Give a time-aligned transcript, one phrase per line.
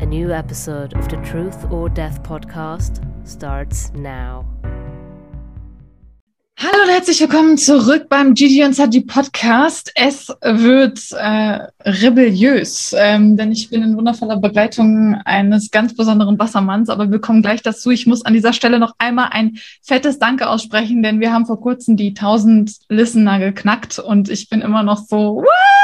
[0.00, 4.44] A new episode of the Truth or Death podcast starts now.
[6.58, 9.92] Hallo und herzlich willkommen zurück beim Gigi und Saji Podcast.
[9.94, 16.88] Es wird äh, rebelliös, ähm, denn ich bin in wundervoller Begleitung eines ganz besonderen Wassermanns,
[16.88, 17.92] aber wir kommen gleich dazu.
[17.92, 21.60] Ich muss an dieser Stelle noch einmal ein fettes Danke aussprechen, denn wir haben vor
[21.60, 25.83] kurzem die 1000 Listener geknackt und ich bin immer noch so, what?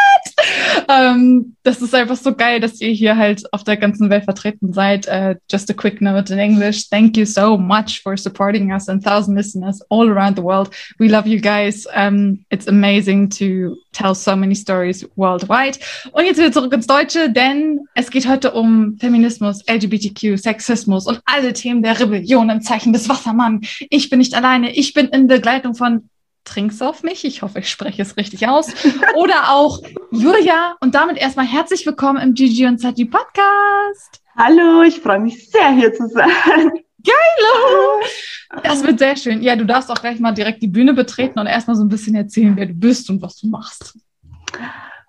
[0.91, 4.73] Ähm, das ist einfach so geil, dass ihr hier halt auf der ganzen Welt vertreten
[4.73, 5.07] seid.
[5.07, 6.89] Uh, just a quick note in English.
[6.89, 10.71] Thank you so much for supporting us and thousand listeners all around the world.
[10.99, 11.87] We love you guys.
[11.95, 15.79] Um, it's amazing to tell so many stories worldwide.
[16.13, 21.21] Und jetzt wieder zurück ins Deutsche, denn es geht heute um Feminismus, LGBTQ, Sexismus und
[21.25, 23.61] alle Themen der Rebellion im Zeichen des Wassermann.
[23.91, 24.73] Ich bin nicht alleine.
[24.73, 26.09] Ich bin in Begleitung von
[26.51, 27.25] Trink's auf mich.
[27.25, 28.67] Ich hoffe, ich spreche es richtig aus.
[29.15, 29.79] Oder auch
[30.11, 30.77] Julia.
[30.81, 34.21] Und damit erstmal herzlich willkommen im Gigi und Sati Podcast.
[34.37, 36.73] Hallo, ich freue mich sehr, hier zu sein.
[37.05, 38.65] Geil!
[38.65, 39.45] Das wird sehr schön.
[39.45, 42.17] Ja, du darfst auch gleich mal direkt die Bühne betreten und erstmal so ein bisschen
[42.17, 43.97] erzählen, wer du bist und was du machst.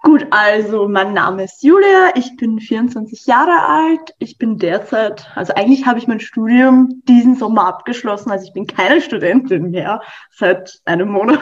[0.03, 5.53] Gut, also mein Name ist Julia, ich bin 24 Jahre alt, ich bin derzeit, also
[5.53, 10.81] eigentlich habe ich mein Studium diesen Sommer abgeschlossen, also ich bin keine Studentin mehr seit
[10.85, 11.39] einem Monat.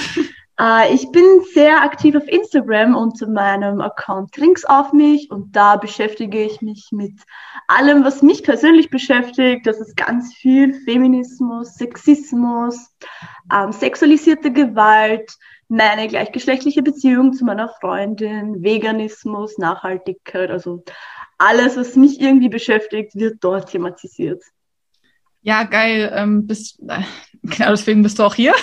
[0.60, 5.76] äh, ich bin sehr aktiv auf Instagram unter meinem Account Drinks auf mich und da
[5.76, 7.20] beschäftige ich mich mit
[7.68, 9.64] allem, was mich persönlich beschäftigt.
[9.64, 12.90] Das ist ganz viel Feminismus, Sexismus,
[13.52, 15.38] ähm, sexualisierte Gewalt,
[15.72, 20.84] meine gleichgeschlechtliche Beziehung zu meiner Freundin, Veganismus, Nachhaltigkeit, also
[21.38, 24.42] alles, was mich irgendwie beschäftigt, wird dort thematisiert.
[25.40, 26.12] Ja, geil.
[26.14, 27.00] Ähm, bist, äh,
[27.42, 28.54] genau deswegen bist du auch hier.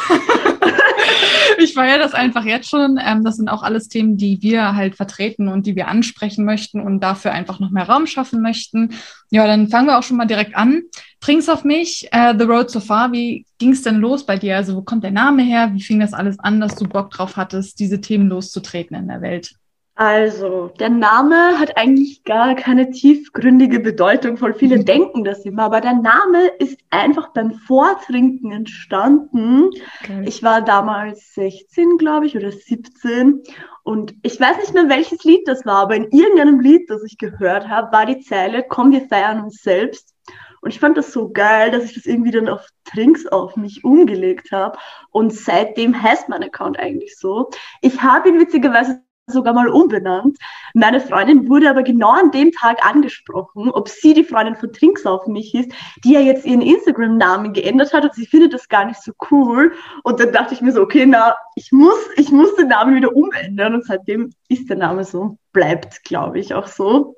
[1.58, 3.00] ich feiere das einfach jetzt schon.
[3.04, 6.80] Ähm, das sind auch alles Themen, die wir halt vertreten und die wir ansprechen möchten
[6.80, 8.94] und dafür einfach noch mehr Raum schaffen möchten.
[9.30, 10.84] Ja, dann fangen wir auch schon mal direkt an.
[11.22, 13.12] Trink's auf mich, äh, The Road So Far.
[13.12, 14.56] Wie ging's denn los bei dir?
[14.56, 15.72] Also wo kommt der Name her?
[15.74, 19.22] Wie fing das alles an, dass du Bock drauf hattest, diese Themen loszutreten in der
[19.22, 19.56] Welt?
[20.00, 24.38] Also, der Name hat eigentlich gar keine tiefgründige Bedeutung.
[24.38, 24.86] Voll viele mhm.
[24.86, 29.70] denken das immer, aber der Name ist einfach beim Vortrinken entstanden.
[30.02, 30.24] Okay.
[30.26, 33.44] Ich war damals 16, glaube ich, oder 17.
[33.84, 37.18] Und ich weiß nicht mehr, welches Lied das war, aber in irgendeinem Lied, das ich
[37.18, 40.16] gehört habe, war die Zeile, komm, wir feiern uns selbst.
[40.62, 43.84] Und ich fand das so geil, dass ich das irgendwie dann auf Trinks auf mich
[43.84, 44.78] umgelegt habe.
[45.12, 47.50] Und seitdem heißt mein Account eigentlich so.
[47.82, 50.38] Ich habe ihn witzigerweise sogar mal umbenannt.
[50.74, 55.06] Meine Freundin wurde aber genau an dem Tag angesprochen, ob sie die Freundin von Trinks
[55.06, 55.72] auf mich ist,
[56.04, 59.74] die ja jetzt ihren Instagram-Namen geändert hat und sie findet das gar nicht so cool.
[60.04, 63.16] Und dann dachte ich mir so, okay, na, ich muss, ich muss den Namen wieder
[63.16, 67.16] umändern und seitdem ist der Name so, bleibt, glaube ich, auch so.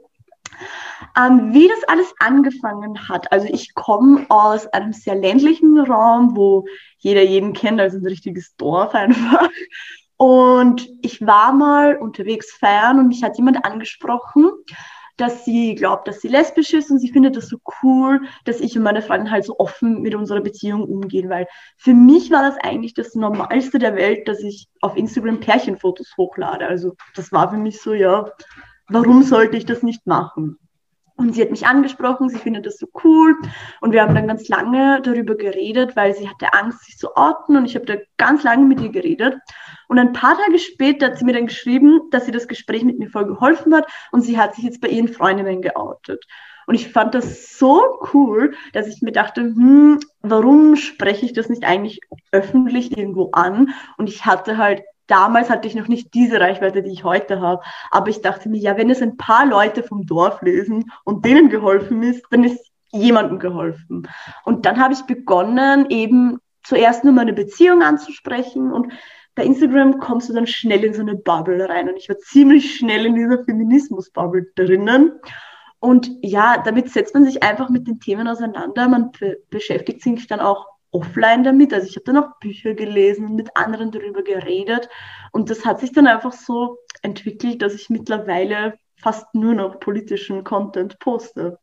[1.17, 3.31] Ähm, wie das alles angefangen hat.
[3.31, 6.65] Also ich komme aus einem sehr ländlichen Raum, wo
[6.97, 9.49] jeder jeden kennt, also ein richtiges Dorf einfach.
[10.17, 14.51] Und ich war mal unterwegs feiern und mich hat jemand angesprochen,
[15.17, 18.77] dass sie glaubt, dass sie lesbisch ist und sie findet das so cool, dass ich
[18.77, 21.47] und meine Freundin halt so offen mit unserer Beziehung umgehen, weil
[21.77, 26.67] für mich war das eigentlich das Normalste der Welt, dass ich auf Instagram Pärchenfotos hochlade.
[26.67, 28.31] Also das war für mich so, ja,
[28.89, 30.57] warum sollte ich das nicht machen?
[31.21, 33.35] Und sie hat mich angesprochen, sie findet das so cool.
[33.79, 37.55] Und wir haben dann ganz lange darüber geredet, weil sie hatte Angst, sich zu orten.
[37.55, 39.35] Und ich habe da ganz lange mit ihr geredet.
[39.87, 42.97] Und ein paar Tage später hat sie mir dann geschrieben, dass sie das Gespräch mit
[42.97, 43.85] mir voll geholfen hat.
[44.11, 46.25] Und sie hat sich jetzt bei ihren Freundinnen geoutet.
[46.65, 51.49] Und ich fand das so cool, dass ich mir dachte, hm, warum spreche ich das
[51.49, 51.99] nicht eigentlich
[52.31, 53.73] öffentlich irgendwo an?
[53.97, 54.81] Und ich hatte halt
[55.11, 57.61] damals hatte ich noch nicht diese Reichweite, die ich heute habe.
[57.91, 61.49] Aber ich dachte mir, ja, wenn es ein paar Leute vom Dorf lesen und denen
[61.49, 64.07] geholfen ist, dann ist jemandem geholfen.
[64.45, 68.93] Und dann habe ich begonnen, eben zuerst nur meine Beziehung anzusprechen und
[69.33, 72.75] bei Instagram kommst du dann schnell in so eine Bubble rein und ich war ziemlich
[72.75, 75.13] schnell in dieser Feminismus-Bubble drinnen.
[75.79, 78.87] Und ja, damit setzt man sich einfach mit den Themen auseinander.
[78.87, 81.73] Man be beschäftigt sich dann auch offline damit.
[81.73, 84.89] Also ich habe dann auch Bücher gelesen und mit anderen darüber geredet.
[85.31, 90.43] Und das hat sich dann einfach so entwickelt, dass ich mittlerweile fast nur noch politischen
[90.43, 91.57] Content poste.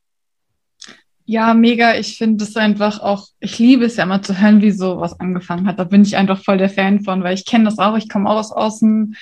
[1.25, 1.95] Ja, mega.
[1.95, 5.67] Ich finde es einfach auch, ich liebe es ja immer zu hören, wie sowas angefangen
[5.67, 5.79] hat.
[5.79, 7.97] Da bin ich einfach voll der Fan von, weil ich kenne das auch.
[7.97, 9.15] Ich komme auch aus außen,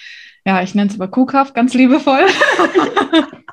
[0.45, 2.27] ja, ich nenne es aber Kuhkraft, ganz liebevoll.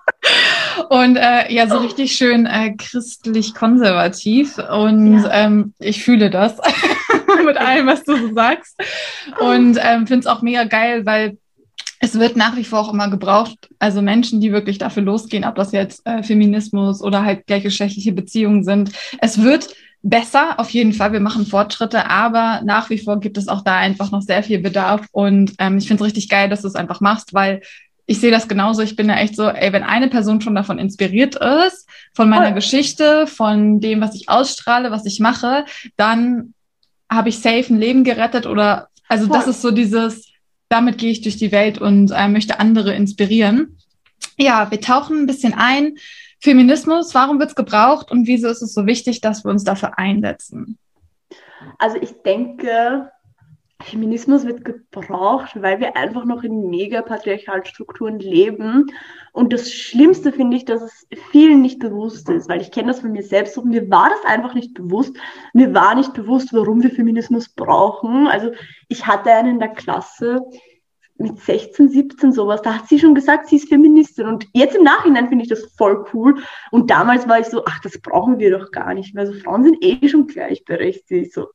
[0.89, 4.57] und äh, ja, so richtig schön äh, christlich-konservativ.
[4.57, 5.45] Und ja.
[5.45, 6.57] ähm, ich fühle das
[7.45, 8.79] mit allem, was du so sagst.
[9.39, 11.37] Und ähm, finde es auch mega geil, weil
[11.99, 15.55] es wird nach wie vor auch immer gebraucht, also Menschen, die wirklich dafür losgehen, ob
[15.55, 18.91] das jetzt äh, Feminismus oder halt gleichgeschlechtliche Beziehungen sind.
[19.21, 21.13] Es wird besser, auf jeden Fall.
[21.13, 24.59] Wir machen Fortschritte, aber nach wie vor gibt es auch da einfach noch sehr viel
[24.59, 25.07] Bedarf.
[25.13, 27.61] Und ähm, ich finde es richtig geil, dass du es einfach machst, weil
[28.05, 28.81] ich sehe das genauso.
[28.81, 32.51] Ich bin ja echt so, ey, wenn eine Person schon davon inspiriert ist, von meiner
[32.51, 32.53] oh.
[32.53, 35.65] Geschichte, von dem, was ich ausstrahle, was ich mache,
[35.95, 36.53] dann
[37.09, 39.37] habe ich safe ein Leben gerettet oder, also Voll.
[39.37, 40.31] das ist so dieses,
[40.69, 43.77] damit gehe ich durch die Welt und äh, möchte andere inspirieren.
[44.37, 45.95] Ja, wir tauchen ein bisschen ein.
[46.39, 49.97] Feminismus, warum wird es gebraucht und wieso ist es so wichtig, dass wir uns dafür
[49.97, 50.77] einsetzen?
[51.79, 53.09] Also ich denke,
[53.83, 58.87] Feminismus wird gebraucht, weil wir einfach noch in mega patriarchalen Strukturen leben.
[59.31, 63.01] Und das Schlimmste finde ich, dass es vielen nicht bewusst ist, weil ich kenne das
[63.01, 65.15] von mir selbst und mir war das einfach nicht bewusst.
[65.53, 68.27] Mir war nicht bewusst, warum wir Feminismus brauchen.
[68.27, 68.51] Also
[68.87, 70.41] ich hatte einen in der Klasse
[71.17, 74.27] mit 16, 17 sowas, da hat sie schon gesagt, sie ist Feministin.
[74.27, 76.41] Und jetzt im Nachhinein finde ich das voll cool.
[76.71, 79.25] Und damals war ich so, ach, das brauchen wir doch gar nicht mehr.
[79.25, 81.33] Also Frauen sind eh schon gleichberechtigt.
[81.33, 81.49] So.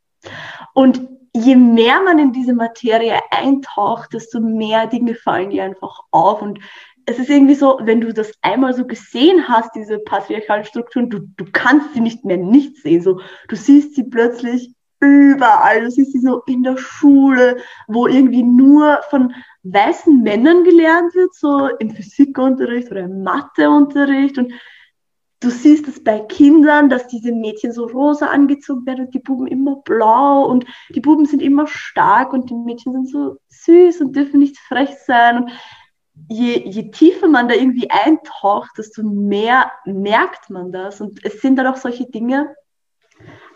[0.74, 6.43] Und je mehr man in diese Materie eintaucht, desto mehr Dinge fallen dir einfach auf.
[6.43, 6.61] Und
[7.06, 11.20] es ist irgendwie so, wenn du das einmal so gesehen hast, diese patriarchalen Strukturen, du,
[11.37, 13.02] du kannst sie nicht mehr nicht sehen.
[13.02, 15.82] So, du siehst sie plötzlich überall.
[15.82, 19.32] Du siehst sie so in der Schule, wo irgendwie nur von
[19.62, 24.38] weißen Männern gelernt wird, so im Physikunterricht oder im Matheunterricht.
[24.38, 24.52] Und
[25.40, 29.46] du siehst es bei Kindern, dass diese Mädchen so rosa angezogen werden und die Buben
[29.46, 34.17] immer blau und die Buben sind immer stark und die Mädchen sind so süß und
[34.17, 35.44] dürfen nicht frech sein.
[35.44, 35.50] Und
[36.29, 41.00] je, je tiefer man da irgendwie eintaucht, desto mehr merkt man das.
[41.00, 42.55] Und es sind dann auch solche Dinge,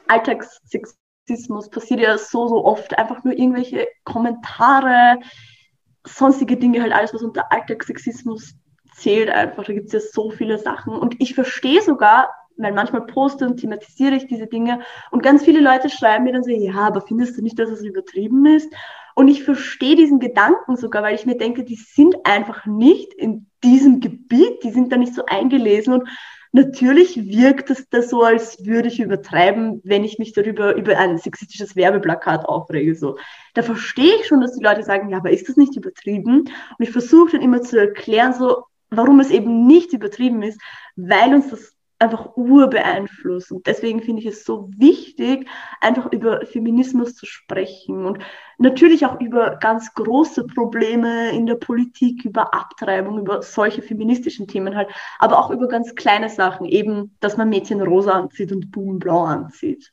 [0.09, 5.19] Alltagssexismus passiert ja so, so oft, einfach nur irgendwelche Kommentare,
[6.07, 8.55] sonstige Dinge, halt alles, was unter Alltagssexismus
[8.95, 9.65] zählt einfach.
[9.65, 10.95] Da gibt es ja so viele Sachen.
[10.95, 14.81] Und ich verstehe sogar, weil manchmal poste und thematisiere ich diese Dinge
[15.11, 17.83] und ganz viele Leute schreiben mir dann so, ja, aber findest du nicht, dass es
[17.83, 18.73] übertrieben ist?
[19.15, 23.47] Und ich verstehe diesen Gedanken sogar, weil ich mir denke, die sind einfach nicht in
[23.63, 26.09] diesem Gebiet, die sind da nicht so eingelesen und
[26.53, 31.19] natürlich wirkt es da so, als würde ich übertreiben, wenn ich mich darüber über ein
[31.19, 32.95] sexistisches Werbeplakat aufrege.
[32.95, 33.17] So,
[33.55, 36.41] da verstehe ich schon, dass die Leute sagen, ja, aber ist das nicht übertrieben?
[36.41, 40.61] Und ich versuche dann immer zu erklären, so, warum es eben nicht übertrieben ist,
[40.97, 43.53] weil uns das einfach urbeeinflusst.
[43.53, 45.49] Und deswegen finde ich es so wichtig,
[45.81, 48.19] einfach über Feminismus zu sprechen und
[48.59, 54.75] natürlich auch über ganz große Probleme in der Politik, über Abtreibung, über solche feministischen Themen
[54.75, 54.91] halt,
[55.21, 59.23] aber auch über ganz kleine Sachen, eben, dass man Mädchen rosa anzieht und Buben blau
[59.23, 59.93] anzieht.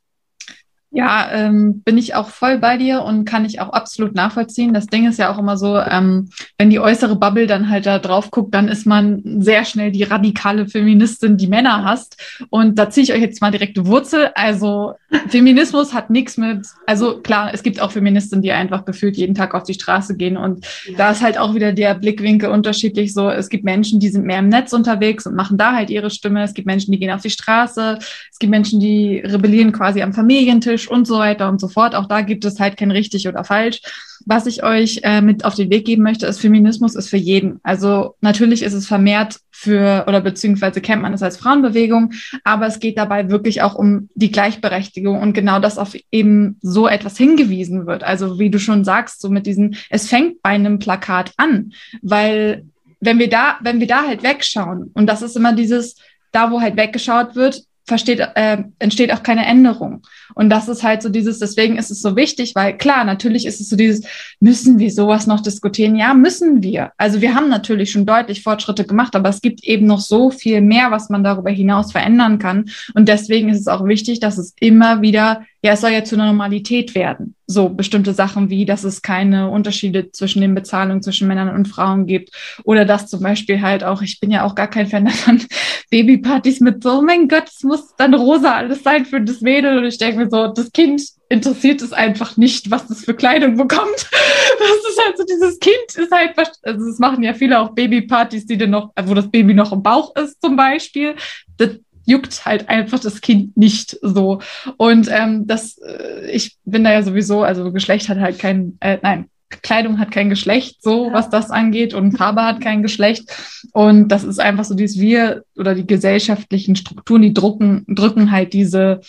[0.92, 4.74] Ja, ähm, bin ich auch voll bei dir und kann ich auch absolut nachvollziehen.
[4.74, 8.00] Das Ding ist ja auch immer so, ähm, wenn die äußere Bubble dann halt da
[8.00, 12.18] drauf guckt, dann ist man sehr schnell die radikale Feministin, die Männer hasst.
[12.50, 14.32] Und da ziehe ich euch jetzt mal direkte Wurzel.
[14.34, 14.94] Also
[15.28, 19.54] Feminismus hat nichts mit, also klar, es gibt auch Feministinnen, die einfach gefühlt jeden Tag
[19.54, 20.38] auf die Straße gehen.
[20.38, 20.98] Und ja.
[20.98, 23.30] da ist halt auch wieder der Blickwinkel unterschiedlich so.
[23.30, 26.42] Es gibt Menschen, die sind mehr im Netz unterwegs und machen da halt ihre Stimme.
[26.42, 28.00] Es gibt Menschen, die gehen auf die Straße.
[28.32, 31.96] Es gibt Menschen, die rebellieren quasi am Familientisch ethisch und so weiter und so fort.
[31.96, 33.82] Auch da gibt es halt kein richtig oder falsch.
[34.26, 37.60] Was ich euch äh, mit auf den Weg geben möchte, ist, Feminismus ist für jeden.
[37.64, 42.12] Also natürlich ist es vermehrt für, oder beziehungsweise kennt man es als Frauenbewegung,
[42.44, 46.88] aber es geht dabei wirklich auch um die Gleichberechtigung und genau das auf eben so
[46.88, 48.04] etwas hingewiesen wird.
[48.04, 52.66] Also wie du schon sagst, so mit diesen, es fängt bei einem Plakat an, weil
[53.02, 55.96] wenn wir da, wenn wir da halt wegschauen, und das ist immer dieses,
[56.32, 60.04] da wo halt weggeschaut wird, versteht, äh, entsteht auch keine Änderung.
[60.36, 63.60] Und das ist halt so dieses, deswegen ist es so wichtig, weil klar, natürlich ist
[63.60, 64.06] es so dieses,
[64.40, 65.98] müssen wir sowas noch diskutieren?
[65.98, 66.92] Ja, müssen wir.
[66.98, 70.62] Also wir haben natürlich schon deutlich Fortschritte gemacht, aber es gibt eben noch so viel
[70.62, 72.70] mehr, was man darüber hinaus verändern kann.
[72.94, 76.18] Und deswegen ist es auch wichtig, dass es immer wieder ja, es soll ja zur
[76.20, 77.36] Normalität werden.
[77.52, 82.06] So bestimmte Sachen wie, dass es keine Unterschiede zwischen den Bezahlungen zwischen Männern und Frauen
[82.06, 82.30] gibt.
[82.64, 85.42] Oder dass zum Beispiel halt auch, ich bin ja auch gar kein Fan davon,
[85.90, 89.80] Babypartys mit so, oh mein Gott, es muss dann rosa alles sein für das Mädel.
[89.80, 93.58] Und ich denke mir so, das Kind interessiert es einfach nicht, was das für Kleidung
[93.58, 94.10] bekommt.
[94.60, 98.46] Das ist halt so, dieses Kind ist halt, also es machen ja viele auch Babypartys,
[98.46, 101.16] die dann noch, wo das Baby noch im Bauch ist zum Beispiel.
[101.58, 101.78] Das,
[102.10, 104.42] juckt halt einfach das Kind nicht so.
[104.78, 108.98] Und ähm, das, äh, ich bin da ja sowieso, also Geschlecht hat halt kein, äh,
[109.02, 109.30] nein,
[109.62, 113.32] Kleidung hat kein Geschlecht, so was das angeht, und Farbe hat kein Geschlecht.
[113.74, 118.54] Und das ist einfach so dieses Wir oder die gesellschaftlichen Strukturen, die drucken, drücken halt
[118.54, 119.02] diese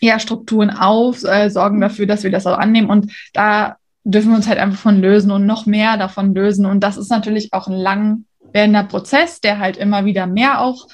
[0.00, 2.90] ja, Strukturen auf, äh, sorgen dafür, dass wir das auch annehmen.
[2.90, 6.66] Und da dürfen wir uns halt einfach von lösen und noch mehr davon lösen.
[6.66, 10.86] Und das ist natürlich auch ein lang werdender Prozess, der halt immer wieder mehr auch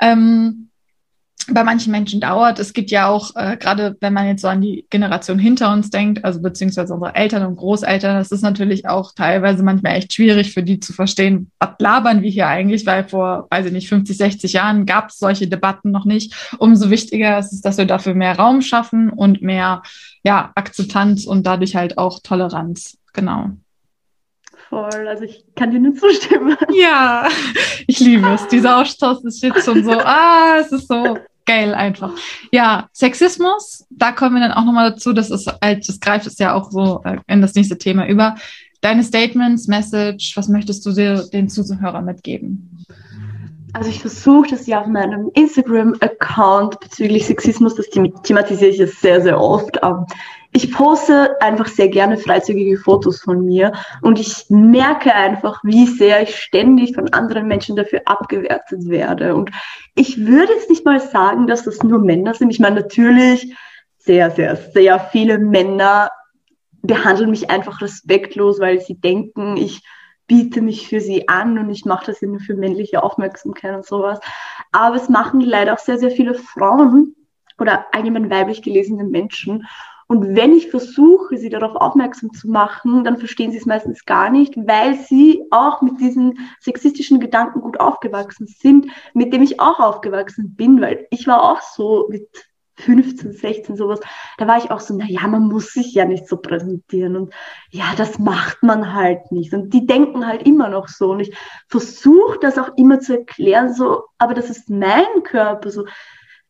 [0.00, 0.68] ähm,
[1.50, 2.58] bei manchen Menschen dauert.
[2.58, 5.90] Es gibt ja auch, äh, gerade wenn man jetzt so an die Generation hinter uns
[5.90, 10.52] denkt, also beziehungsweise unsere Eltern und Großeltern, das ist natürlich auch teilweise manchmal echt schwierig
[10.52, 14.16] für die zu verstehen, was labern wir hier eigentlich, weil vor, weiß ich nicht, 50,
[14.16, 16.34] 60 Jahren gab es solche Debatten noch nicht.
[16.58, 19.82] Umso wichtiger ist es, dass wir dafür mehr Raum schaffen und mehr
[20.22, 22.98] ja, Akzeptanz und dadurch halt auch Toleranz.
[23.14, 23.52] Genau.
[24.68, 26.56] Voll, also ich kann dir nur zustimmen.
[26.72, 27.26] Ja,
[27.86, 28.46] ich liebe es.
[28.48, 32.12] Dieser Austausch ist jetzt schon so, ah, es ist so geil einfach.
[32.52, 35.14] Ja, Sexismus, da kommen wir dann auch nochmal dazu.
[35.14, 38.36] Das ist halt, das greift es ja auch so äh, in das nächste Thema über.
[38.82, 42.84] Deine Statements, Message, was möchtest du dir den Zuhörern mitgeben?
[43.72, 47.86] Also ich versuche das ja auf meinem Instagram-Account bezüglich Sexismus, das
[48.22, 49.82] thematisiere ich jetzt sehr, sehr oft.
[50.58, 53.70] Ich poste einfach sehr gerne freizügige Fotos von mir
[54.02, 59.36] und ich merke einfach, wie sehr ich ständig von anderen Menschen dafür abgewertet werde.
[59.36, 59.52] Und
[59.94, 62.50] ich würde jetzt nicht mal sagen, dass das nur Männer sind.
[62.50, 63.54] Ich meine, natürlich
[63.98, 66.10] sehr, sehr, sehr viele Männer
[66.82, 69.84] behandeln mich einfach respektlos, weil sie denken, ich
[70.26, 74.18] biete mich für sie an und ich mache das nur für männliche Aufmerksamkeit und sowas.
[74.72, 77.14] Aber es machen leider auch sehr, sehr viele Frauen
[77.60, 79.68] oder allgemein weiblich gelesene Menschen.
[80.08, 84.30] Und wenn ich versuche, sie darauf aufmerksam zu machen, dann verstehen sie es meistens gar
[84.30, 89.78] nicht, weil sie auch mit diesen sexistischen Gedanken gut aufgewachsen sind, mit dem ich auch
[89.78, 92.26] aufgewachsen bin, weil ich war auch so mit
[92.78, 94.00] 15, 16, sowas,
[94.38, 97.34] da war ich auch so, na ja, man muss sich ja nicht so präsentieren und
[97.70, 99.52] ja, das macht man halt nicht.
[99.52, 101.10] Und die denken halt immer noch so.
[101.10, 101.36] Und ich
[101.68, 105.84] versuche das auch immer zu erklären, so, aber das ist mein Körper, so,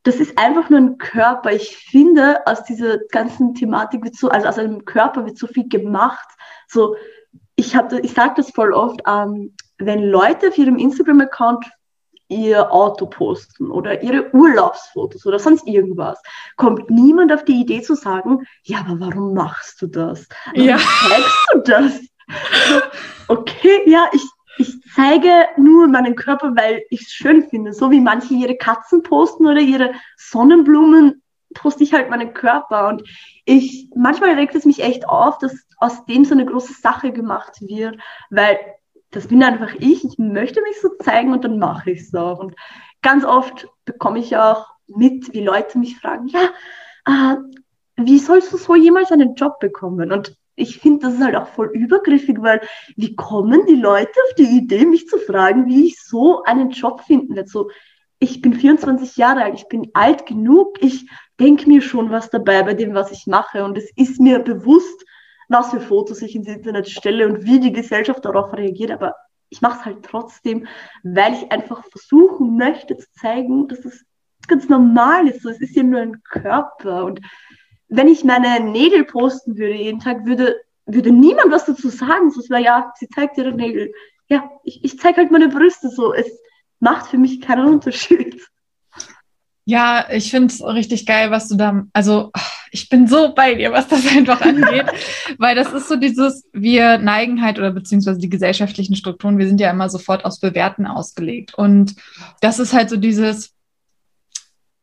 [0.09, 1.53] das ist einfach nur ein Körper.
[1.53, 5.69] Ich finde, aus dieser ganzen Thematik wird so, also aus einem Körper wird so viel
[5.69, 6.27] gemacht.
[6.67, 6.97] So,
[7.57, 11.67] ich habe, ich sage das voll oft, ähm, wenn Leute auf ihrem Instagram-Account
[12.29, 16.23] ihr Auto posten oder ihre Urlaubsfotos oder sonst irgendwas,
[16.57, 20.27] kommt niemand auf die Idee zu sagen, ja, aber warum machst du das?
[20.55, 20.79] Warum ja.
[20.79, 22.01] zeigst du das?
[22.69, 22.81] So,
[23.29, 24.25] okay, ja, ich,
[24.59, 27.73] ich zeige nur meinen Körper, weil ich es schön finde.
[27.73, 31.23] So wie manche ihre Katzen posten oder ihre Sonnenblumen,
[31.55, 32.89] poste ich halt meinen Körper.
[32.89, 33.03] Und
[33.45, 37.61] ich, manchmal regt es mich echt auf, dass aus dem so eine große Sache gemacht
[37.61, 37.99] wird,
[38.31, 38.59] weil
[39.11, 40.05] das bin einfach ich.
[40.05, 42.41] Ich möchte mich so zeigen und dann mache ich es auch.
[42.41, 42.55] Und
[43.01, 46.51] ganz oft bekomme ich auch mit, wie Leute mich fragen, ja,
[47.07, 47.37] äh,
[47.97, 50.13] wie sollst du so jemals einen Job bekommen?
[50.13, 52.61] Und ich finde, das ist halt auch voll übergriffig, weil
[52.97, 57.03] wie kommen die Leute auf die Idee, mich zu fragen, wie ich so einen Job
[57.03, 57.49] finden werde?
[57.49, 57.71] So,
[58.19, 62.63] ich bin 24 Jahre alt, ich bin alt genug, ich denke mir schon was dabei
[62.63, 65.05] bei dem, was ich mache und es ist mir bewusst,
[65.49, 69.15] was für Fotos ich ins Internet stelle und wie die Gesellschaft darauf reagiert, aber
[69.51, 70.67] ich mache es halt trotzdem,
[71.03, 74.05] weil ich einfach versuchen möchte zu zeigen, dass es
[74.47, 75.43] ganz normal ist.
[75.43, 77.21] So, es ist ja nur ein Körper und
[77.89, 82.31] wenn ich meine Nägel posten würde jeden Tag, würde, würde niemand was dazu sagen.
[82.31, 83.93] So, es wäre ja, sie zeigt ihre Nägel.
[84.29, 86.13] Ja, ich, ich zeige halt meine Brüste so.
[86.13, 86.27] Es
[86.81, 88.41] macht für mich keinen Unterschied.
[89.65, 92.31] Ja, ich finde es richtig geil, was du da, also
[92.71, 94.87] ich bin so bei dir, was das einfach angeht,
[95.37, 99.61] weil das ist so dieses, wir neigen halt oder beziehungsweise die gesellschaftlichen Strukturen, wir sind
[99.61, 101.55] ja immer sofort aufs Bewerten ausgelegt.
[101.55, 101.97] Und
[102.41, 103.55] das ist halt so dieses,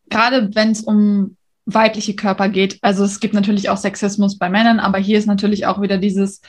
[0.10, 2.78] gerade wenn es um weibliche Körper geht.
[2.82, 6.42] Also es gibt natürlich auch Sexismus bei Männern, aber hier ist natürlich auch wieder dieses,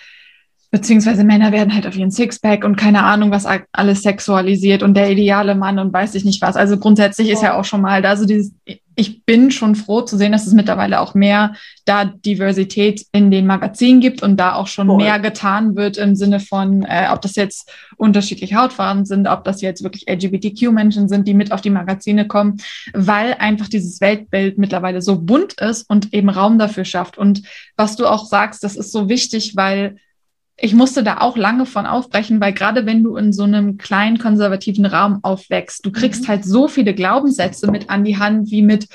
[0.70, 5.10] beziehungsweise Männer werden halt auf ihren Sixpack und keine Ahnung, was alles sexualisiert und der
[5.10, 6.56] ideale Mann und weiß ich nicht was.
[6.56, 8.52] Also grundsätzlich ist ja auch schon mal da so dieses,
[8.96, 13.46] ich bin schon froh zu sehen, dass es mittlerweile auch mehr da Diversität in den
[13.46, 14.96] Magazinen gibt und da auch schon Voll.
[14.96, 19.60] mehr getan wird im Sinne von, äh, ob das jetzt unterschiedliche Hautfarben sind, ob das
[19.60, 22.56] jetzt wirklich LGBTQ-Menschen sind, die mit auf die Magazine kommen,
[22.94, 27.18] weil einfach dieses Weltbild mittlerweile so bunt ist und eben Raum dafür schafft.
[27.18, 27.42] Und
[27.76, 29.96] was du auch sagst, das ist so wichtig, weil
[30.58, 34.18] ich musste da auch lange von aufbrechen, weil gerade wenn du in so einem kleinen
[34.18, 36.28] konservativen Raum aufwächst, du kriegst mhm.
[36.28, 38.88] halt so viele Glaubenssätze mit an die Hand, wie mit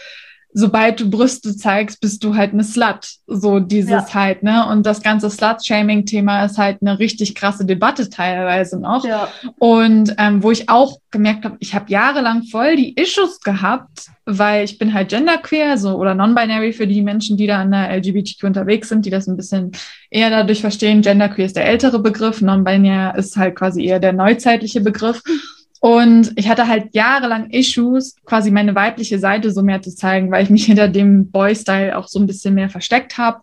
[0.54, 3.08] sobald du Brüste zeigst, bist du halt eine Slut.
[3.28, 4.14] So dieses ja.
[4.14, 4.68] halt, ne?
[4.68, 9.06] Und das ganze Slut-Shaming-Thema ist halt eine richtig krasse Debatte teilweise noch.
[9.06, 9.30] Ja.
[9.60, 14.66] Und ähm, wo ich auch gemerkt habe, ich habe jahrelang voll die Issues gehabt, weil
[14.66, 18.44] ich bin halt genderqueer, so oder non-binary für die Menschen, die da in der LGBTQ
[18.44, 19.72] unterwegs sind, die das ein bisschen
[20.10, 21.02] eher dadurch verstehen.
[21.02, 25.22] Genderqueer ist der ältere Begriff, non-binary ist halt quasi eher der neuzeitliche Begriff.
[25.82, 30.44] Und ich hatte halt jahrelang Issues, quasi meine weibliche Seite so mehr zu zeigen, weil
[30.44, 33.42] ich mich hinter dem Boy-Style auch so ein bisschen mehr versteckt habe.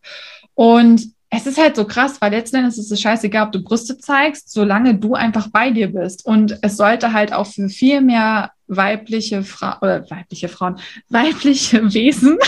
[0.54, 3.99] Und es ist halt so krass, weil letzten Endes ist es scheißegal, ob du Brüste
[3.99, 6.25] zeigst, solange du einfach bei dir bist.
[6.25, 10.78] Und es sollte halt auch für viel mehr weibliche Frauen weibliche Frauen,
[11.09, 12.38] weibliche Wesen,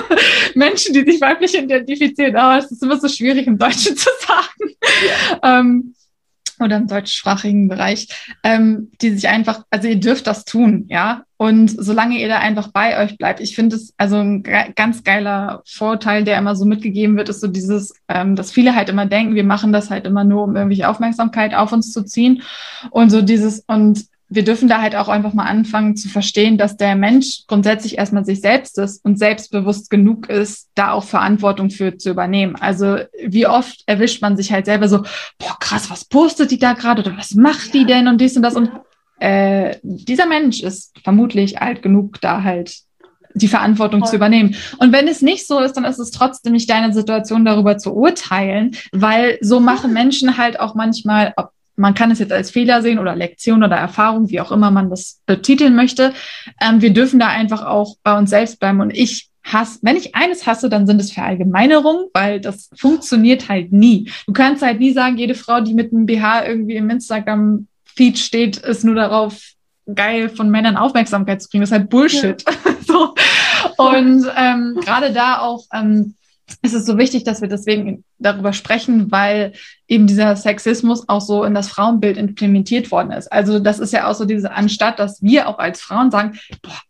[0.54, 4.74] Menschen, die sich weiblich identifizieren, aber es ist immer so schwierig im Deutschen zu sagen.
[5.40, 5.60] Ja.
[5.60, 5.94] Ähm,
[6.60, 8.08] oder im deutschsprachigen Bereich,
[8.42, 11.24] ähm, die sich einfach, also ihr dürft das tun, ja.
[11.36, 14.42] Und solange ihr da einfach bei euch bleibt, ich finde es also ein
[14.74, 18.88] ganz geiler Vorteil, der immer so mitgegeben wird, ist so dieses, ähm, dass viele halt
[18.88, 22.42] immer denken, wir machen das halt immer nur, um irgendwelche Aufmerksamkeit auf uns zu ziehen.
[22.90, 26.76] Und so dieses, und wir dürfen da halt auch einfach mal anfangen zu verstehen, dass
[26.76, 31.96] der Mensch grundsätzlich erstmal sich selbst ist und selbstbewusst genug ist, da auch Verantwortung für
[31.96, 32.56] zu übernehmen.
[32.56, 34.98] Also wie oft erwischt man sich halt selber so,
[35.38, 38.42] boah, krass, was postet die da gerade oder was macht die denn und dies und
[38.42, 38.70] das und
[39.18, 42.76] äh, dieser Mensch ist vermutlich alt genug, da halt
[43.34, 44.10] die Verantwortung Voll.
[44.10, 44.56] zu übernehmen.
[44.78, 47.94] Und wenn es nicht so ist, dann ist es trotzdem nicht deine Situation, darüber zu
[47.94, 52.82] urteilen, weil so machen Menschen halt auch manchmal, ob man kann es jetzt als Fehler
[52.82, 56.12] sehen oder Lektion oder Erfahrung, wie auch immer man das betiteln möchte.
[56.60, 58.80] Ähm, wir dürfen da einfach auch bei uns selbst bleiben.
[58.80, 63.72] Und ich hasse, wenn ich eines hasse, dann sind es Verallgemeinerungen, weil das funktioniert halt
[63.72, 64.10] nie.
[64.26, 68.58] Du kannst halt nie sagen, jede Frau, die mit einem BH irgendwie im Instagram-Feed steht,
[68.58, 69.40] ist nur darauf
[69.94, 71.62] geil, von Männern Aufmerksamkeit zu kriegen.
[71.62, 72.44] Das ist halt Bullshit.
[72.44, 72.72] Ja.
[72.86, 73.14] so.
[73.76, 76.14] Und ähm, gerade da auch ähm,
[76.62, 79.52] es ist so wichtig, dass wir deswegen darüber sprechen, weil
[79.86, 83.30] eben dieser Sexismus auch so in das Frauenbild implementiert worden ist.
[83.30, 86.80] Also das ist ja auch so diese, anstatt dass wir auch als Frauen sagen, boah,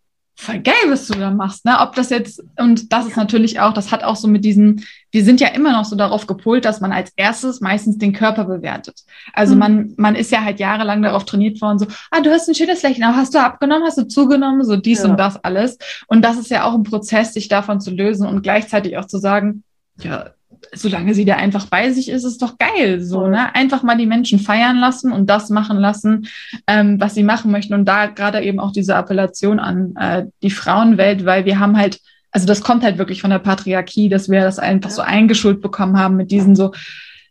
[0.41, 1.79] voll geil, was du da machst, ne?
[1.81, 5.25] Ob das jetzt, und das ist natürlich auch, das hat auch so mit diesen, wir
[5.25, 9.01] sind ja immer noch so darauf gepolt, dass man als erstes meistens den Körper bewertet.
[9.33, 9.59] Also mhm.
[9.59, 12.83] man, man ist ja halt jahrelang darauf trainiert worden, so, ah, du hast ein schönes
[12.85, 15.11] Lächeln, aber hast du abgenommen, hast du zugenommen, so dies ja.
[15.11, 15.77] und das alles.
[16.07, 19.19] Und das ist ja auch ein Prozess, sich davon zu lösen und gleichzeitig auch zu
[19.19, 19.65] sagen,
[19.99, 20.31] ja,
[20.75, 23.01] solange sie da einfach bei sich ist, ist doch geil.
[23.01, 23.55] So, ne?
[23.55, 26.27] Einfach mal die Menschen feiern lassen und das machen lassen,
[26.67, 27.75] ähm, was sie machen möchten.
[27.75, 32.01] Und da gerade eben auch diese Appellation an äh, die Frauenwelt, weil wir haben halt,
[32.31, 35.99] also das kommt halt wirklich von der Patriarchie, dass wir das einfach so eingeschult bekommen
[35.99, 36.73] haben mit diesen so,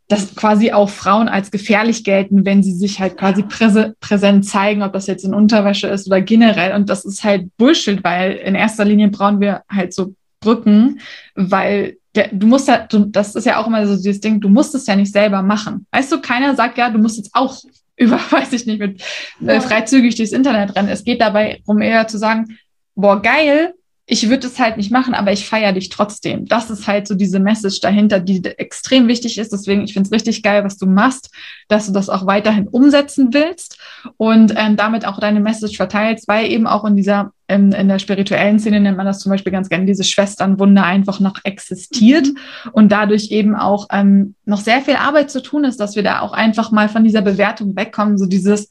[0.07, 4.81] dass quasi auch Frauen als gefährlich gelten, wenn sie sich halt quasi präse präsent zeigen,
[4.81, 6.73] ob das jetzt in Unterwäsche ist oder generell.
[6.73, 11.01] Und das ist halt Bullshit, weil in erster Linie brauchen wir halt so Brücken,
[11.35, 14.49] weil der, du musst ja, du, das ist ja auch immer so dieses Ding, du
[14.49, 15.85] musst es ja nicht selber machen.
[15.91, 17.57] Weißt du, keiner sagt ja, du musst jetzt auch
[17.95, 19.01] über, weiß ich nicht, mit
[19.45, 20.89] äh, freizügig durchs Internet rennen.
[20.89, 22.57] Es geht dabei um eher zu sagen,
[22.95, 23.73] boah, geil,
[24.09, 26.45] ich würde es halt nicht machen, aber ich feiere dich trotzdem.
[26.45, 29.51] Das ist halt so diese Message dahinter, die extrem wichtig ist.
[29.51, 31.29] Deswegen, ich finde es richtig geil, was du machst,
[31.67, 33.77] dass du das auch weiterhin umsetzen willst
[34.15, 37.99] und ähm, damit auch deine Message verteilst, weil eben auch in dieser, in, in der
[37.99, 42.29] spirituellen Szene nennt man das zum Beispiel ganz gerne, diese Schwesternwunde einfach noch existiert
[42.71, 46.21] und dadurch eben auch ähm, noch sehr viel Arbeit zu tun ist, dass wir da
[46.21, 48.69] auch einfach mal von dieser Bewertung wegkommen, so dieses,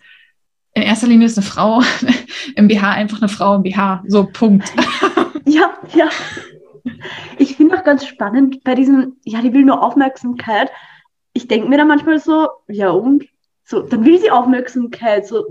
[0.73, 1.83] in erster Linie ist eine Frau
[2.57, 4.03] im BH einfach eine Frau im BH.
[4.07, 4.73] So, Punkt.
[5.47, 6.09] Ja, ja.
[7.39, 10.71] Ich finde auch ganz spannend bei diesem, ja, die will nur Aufmerksamkeit.
[11.33, 13.27] Ich denke mir da manchmal so, ja und?
[13.65, 15.27] So, dann will sie Aufmerksamkeit.
[15.27, 15.47] So,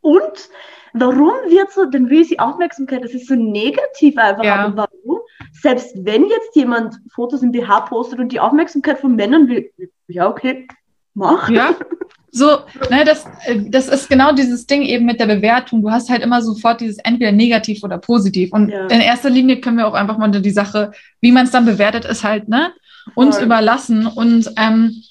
[0.00, 0.50] und?
[0.92, 3.04] Warum wird so, dann will sie Aufmerksamkeit?
[3.04, 4.44] Das ist so negativ einfach.
[4.44, 4.66] Ja.
[4.66, 5.20] Aber warum?
[5.52, 9.70] Selbst wenn jetzt jemand Fotos im BH postet und die Aufmerksamkeit von Männern will,
[10.06, 10.66] ja, okay,
[11.14, 11.50] mach.
[11.50, 11.74] Ja,
[12.36, 12.58] so,
[12.90, 15.80] ne, das, äh, das ist genau dieses Ding eben mit der Bewertung.
[15.80, 18.52] Du hast halt immer sofort dieses entweder negativ oder positiv.
[18.52, 18.86] Und ja.
[18.88, 22.04] in erster Linie können wir auch einfach mal die Sache, wie man es dann bewertet,
[22.04, 22.72] ist halt, ne,
[23.14, 23.46] uns Voll.
[23.46, 24.06] überlassen.
[24.06, 25.02] Und ähm,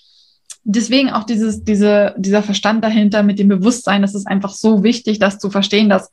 [0.64, 5.18] deswegen auch dieses, diese, dieser Verstand dahinter mit dem Bewusstsein, das ist einfach so wichtig,
[5.18, 6.12] das zu verstehen, dass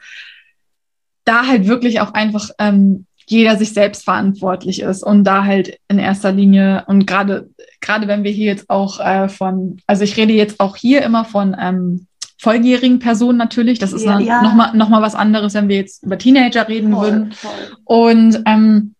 [1.27, 5.99] da halt wirklich auch einfach ähm, jeder sich selbst verantwortlich ist und da halt in
[5.99, 7.49] erster Linie und gerade
[7.81, 11.25] gerade wenn wir hier jetzt auch äh, von, also ich rede jetzt auch hier immer
[11.25, 12.07] von ähm,
[12.39, 13.79] volljährigen Personen natürlich.
[13.79, 14.43] Das ist ja, ja.
[14.43, 17.33] nochmal noch mal was anderes, wenn wir jetzt über Teenager reden voll, würden.
[17.33, 17.51] Voll.
[17.85, 18.95] Und ähm,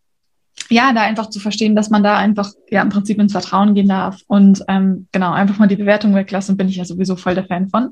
[0.69, 3.89] ja, da einfach zu verstehen, dass man da einfach ja im Prinzip ins Vertrauen gehen
[3.89, 7.45] darf und ähm, genau einfach mal die Bewertung weglassen, bin ich ja sowieso voll der
[7.45, 7.91] Fan von.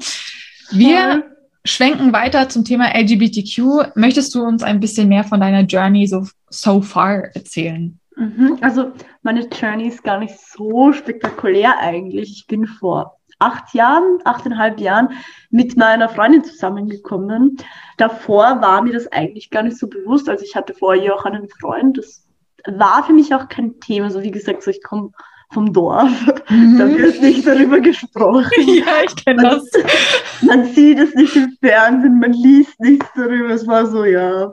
[0.71, 1.25] Wir
[1.65, 3.97] schwenken weiter zum Thema LGBTQ.
[3.97, 7.99] Möchtest du uns ein bisschen mehr von deiner Journey so, so far erzählen?
[8.17, 8.59] Mhm.
[8.61, 8.93] Also
[9.23, 12.31] meine Journey ist gar nicht so spektakulär eigentlich.
[12.33, 15.11] Ich bin vor acht Jahren, achteinhalb Jahren
[15.51, 17.57] mit meiner Freundin zusammengekommen.
[17.97, 20.29] Davor war mir das eigentlich gar nicht so bewusst.
[20.29, 21.99] Also ich hatte vorher auch einen Freund.
[21.99, 22.27] Das
[22.67, 24.11] war für mich auch kein Thema.
[24.11, 25.13] So wie gesagt, so ich komme
[25.53, 26.11] vom Dorf.
[26.49, 26.79] Mhm.
[26.79, 28.51] Da wird nicht darüber gesprochen.
[28.61, 29.65] Ja, ich kenne das.
[30.43, 33.51] Man sieht es nicht im Fernsehen, man liest nichts darüber.
[33.51, 34.53] Es war so, ja,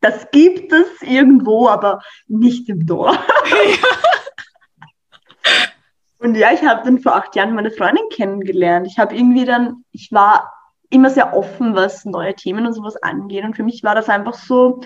[0.00, 3.18] das gibt es irgendwo, aber nicht im Dorf.
[3.44, 3.88] Ja.
[6.18, 8.86] Und ja, ich habe dann vor acht Jahren meine Freundin kennengelernt.
[8.86, 10.52] Ich habe irgendwie dann, ich war
[10.88, 13.44] immer sehr offen, was neue Themen und sowas angeht.
[13.44, 14.80] Und für mich war das einfach so,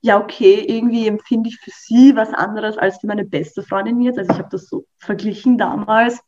[0.00, 4.18] ja, okay, irgendwie empfinde ich für sie was anderes als für meine beste Freundin jetzt.
[4.18, 6.20] Also ich habe das so verglichen damals.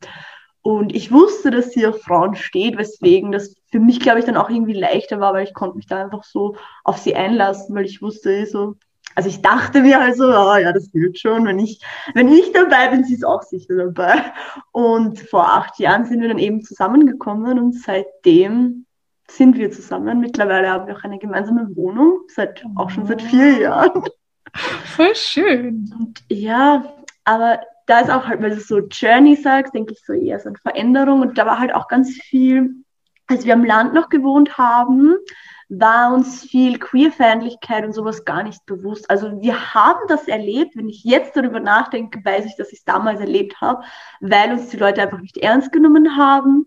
[0.63, 4.37] Und ich wusste, dass sie auf Frauen steht, weswegen das für mich, glaube ich, dann
[4.37, 7.85] auch irgendwie leichter war, weil ich konnte mich da einfach so auf sie einlassen, weil
[7.85, 8.75] ich wusste eh so,
[9.15, 11.47] also ich dachte mir also, oh, ja, das wird schon.
[11.47, 11.81] Wenn ich,
[12.15, 14.33] wenn ich dabei bin, sie ist auch sicher dabei.
[14.71, 18.87] Und vor acht Jahren sind wir dann eben zusammengekommen und seitdem
[19.31, 20.21] sind wir zusammen.
[20.21, 24.05] Mittlerweile haben wir auch eine gemeinsame Wohnung, seit, auch schon seit vier Jahren.
[24.97, 25.93] Voll schön.
[25.99, 30.13] Und ja, aber da ist auch halt, weil du so Journey sagst, denke ich so
[30.13, 31.23] eher so eine Veränderung.
[31.23, 32.75] Und da war halt auch ganz viel,
[33.27, 35.17] als wir am Land noch gewohnt haben,
[35.69, 39.11] war uns viel Queerfeindlichkeit und sowas gar nicht bewusst.
[39.11, 40.77] Also wir haben das erlebt.
[40.77, 43.85] Wenn ich jetzt darüber nachdenke, weiß ich, dass ich es damals erlebt habe,
[44.21, 46.65] weil uns die Leute einfach nicht ernst genommen haben.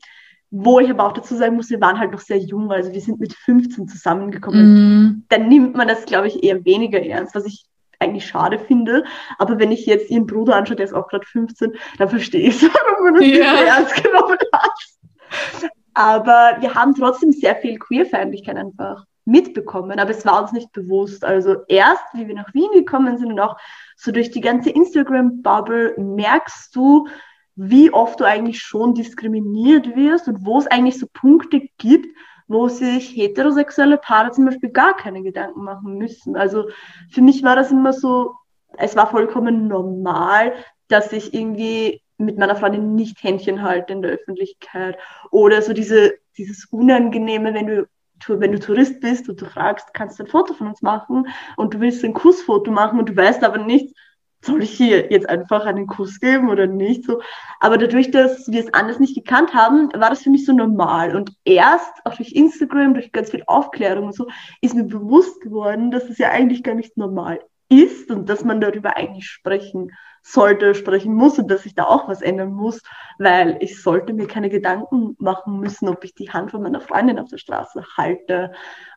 [0.53, 2.99] Wo ich aber auch dazu sagen muss, wir waren halt noch sehr jung, also wir
[2.99, 4.73] sind mit 15 zusammengekommen.
[4.73, 5.25] Mm.
[5.29, 7.65] Dann nimmt man das, glaube ich, eher weniger ernst, was ich
[7.99, 9.05] eigentlich schade finde.
[9.37, 12.61] Aber wenn ich jetzt ihren Bruder anschaue, der ist auch gerade 15, dann verstehe ich
[12.61, 13.53] es, warum man das ja.
[13.53, 15.71] nicht ernst genommen hat.
[15.93, 21.23] Aber wir haben trotzdem sehr viel Queerfeindlichkeit einfach mitbekommen, aber es war uns nicht bewusst.
[21.23, 23.57] Also erst, wie wir nach Wien gekommen sind und auch
[23.95, 27.07] so durch die ganze Instagram-Bubble merkst du,
[27.55, 32.15] wie oft du eigentlich schon diskriminiert wirst und wo es eigentlich so Punkte gibt,
[32.47, 36.35] wo sich heterosexuelle Paare zum Beispiel gar keine Gedanken machen müssen.
[36.35, 36.69] Also
[37.09, 38.33] für mich war das immer so,
[38.77, 40.53] es war vollkommen normal,
[40.87, 44.97] dass ich irgendwie mit meiner Freundin nicht Händchen halte in der Öffentlichkeit.
[45.31, 47.87] Oder so diese, dieses Unangenehme, wenn du
[48.27, 51.73] wenn du Tourist bist und du fragst, kannst du ein Foto von uns machen und
[51.73, 53.95] du willst ein Kussfoto machen und du weißt aber nicht,
[54.43, 57.05] soll ich hier jetzt einfach einen Kuss geben oder nicht?
[57.05, 57.21] So.
[57.59, 61.15] Aber dadurch, dass wir es anders nicht gekannt haben, war das für mich so normal.
[61.15, 64.27] Und erst auch durch Instagram, durch ganz viel Aufklärung und so,
[64.61, 68.59] ist mir bewusst geworden, dass es ja eigentlich gar nicht normal ist und dass man
[68.59, 69.91] darüber eigentlich sprechen
[70.23, 72.81] sollte, sprechen muss und dass ich da auch was ändern muss,
[73.17, 77.17] weil ich sollte mir keine Gedanken machen müssen, ob ich die Hand von meiner Freundin
[77.17, 78.51] auf der Straße halte.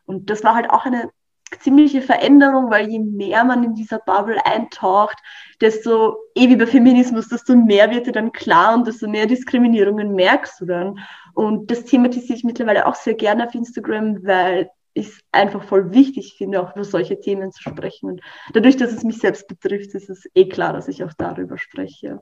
[0.05, 1.09] Und das war halt auch eine
[1.59, 5.17] ziemliche Veränderung, weil je mehr man in dieser Bubble eintaucht,
[5.61, 10.61] desto, eh bei Feminismus, desto mehr wird dir dann klar und desto mehr Diskriminierungen merkst
[10.61, 10.99] du dann.
[11.33, 15.93] Und das thematisiere ich mittlerweile auch sehr gerne auf Instagram, weil ich es einfach voll
[15.93, 18.09] wichtig finde, auch über solche Themen zu sprechen.
[18.09, 18.21] Und
[18.53, 22.21] dadurch, dass es mich selbst betrifft, ist es eh klar, dass ich auch darüber spreche.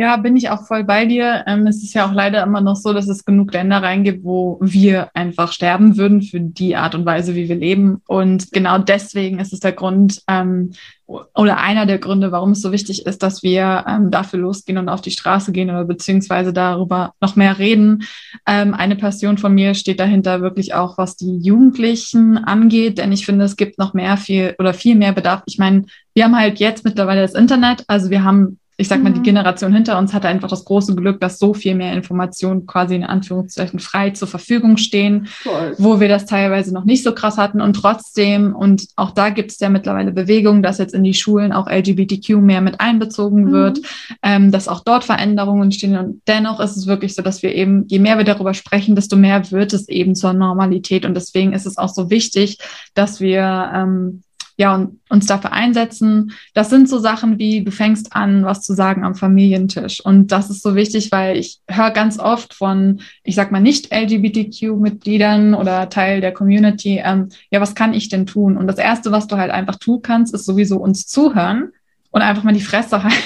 [0.00, 1.44] Ja, bin ich auch voll bei dir.
[1.46, 4.56] Ähm, es ist ja auch leider immer noch so, dass es genug Länder reingibt, wo
[4.62, 8.00] wir einfach sterben würden für die Art und Weise, wie wir leben.
[8.06, 10.70] Und genau deswegen ist es der Grund ähm,
[11.04, 14.88] oder einer der Gründe, warum es so wichtig ist, dass wir ähm, dafür losgehen und
[14.88, 18.04] auf die Straße gehen oder beziehungsweise darüber noch mehr reden.
[18.46, 23.26] Ähm, eine Passion von mir steht dahinter wirklich auch, was die Jugendlichen angeht, denn ich
[23.26, 25.42] finde, es gibt noch mehr viel oder viel mehr Bedarf.
[25.44, 25.84] Ich meine,
[26.14, 29.24] wir haben halt jetzt mittlerweile das Internet, also wir haben ich sag mal, die mhm.
[29.24, 33.04] Generation hinter uns hatte einfach das große Glück, dass so viel mehr Informationen quasi in
[33.04, 35.74] Anführungszeichen frei zur Verfügung stehen, Voll.
[35.76, 39.50] wo wir das teilweise noch nicht so krass hatten und trotzdem, und auch da gibt
[39.50, 43.52] es ja mittlerweile Bewegungen, dass jetzt in die Schulen auch LGBTQ mehr mit einbezogen mhm.
[43.52, 43.80] wird,
[44.22, 47.84] ähm, dass auch dort Veränderungen entstehen und dennoch ist es wirklich so, dass wir eben,
[47.88, 51.66] je mehr wir darüber sprechen, desto mehr wird es eben zur Normalität und deswegen ist
[51.66, 52.58] es auch so wichtig,
[52.94, 54.22] dass wir ähm,
[54.60, 56.32] ja, und uns dafür einsetzen.
[56.52, 60.04] Das sind so Sachen wie, du fängst an, was zu sagen am Familientisch.
[60.04, 63.90] Und das ist so wichtig, weil ich höre ganz oft von, ich sag mal, nicht
[63.90, 68.58] LGBTQ-Mitgliedern oder Teil der Community, ähm, ja, was kann ich denn tun?
[68.58, 71.72] Und das Erste, was du halt einfach tun kannst, ist sowieso uns zuhören
[72.10, 73.16] und einfach mal die Fresse halten.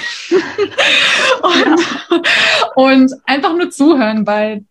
[2.77, 4.65] und, und einfach nur zuhören, weil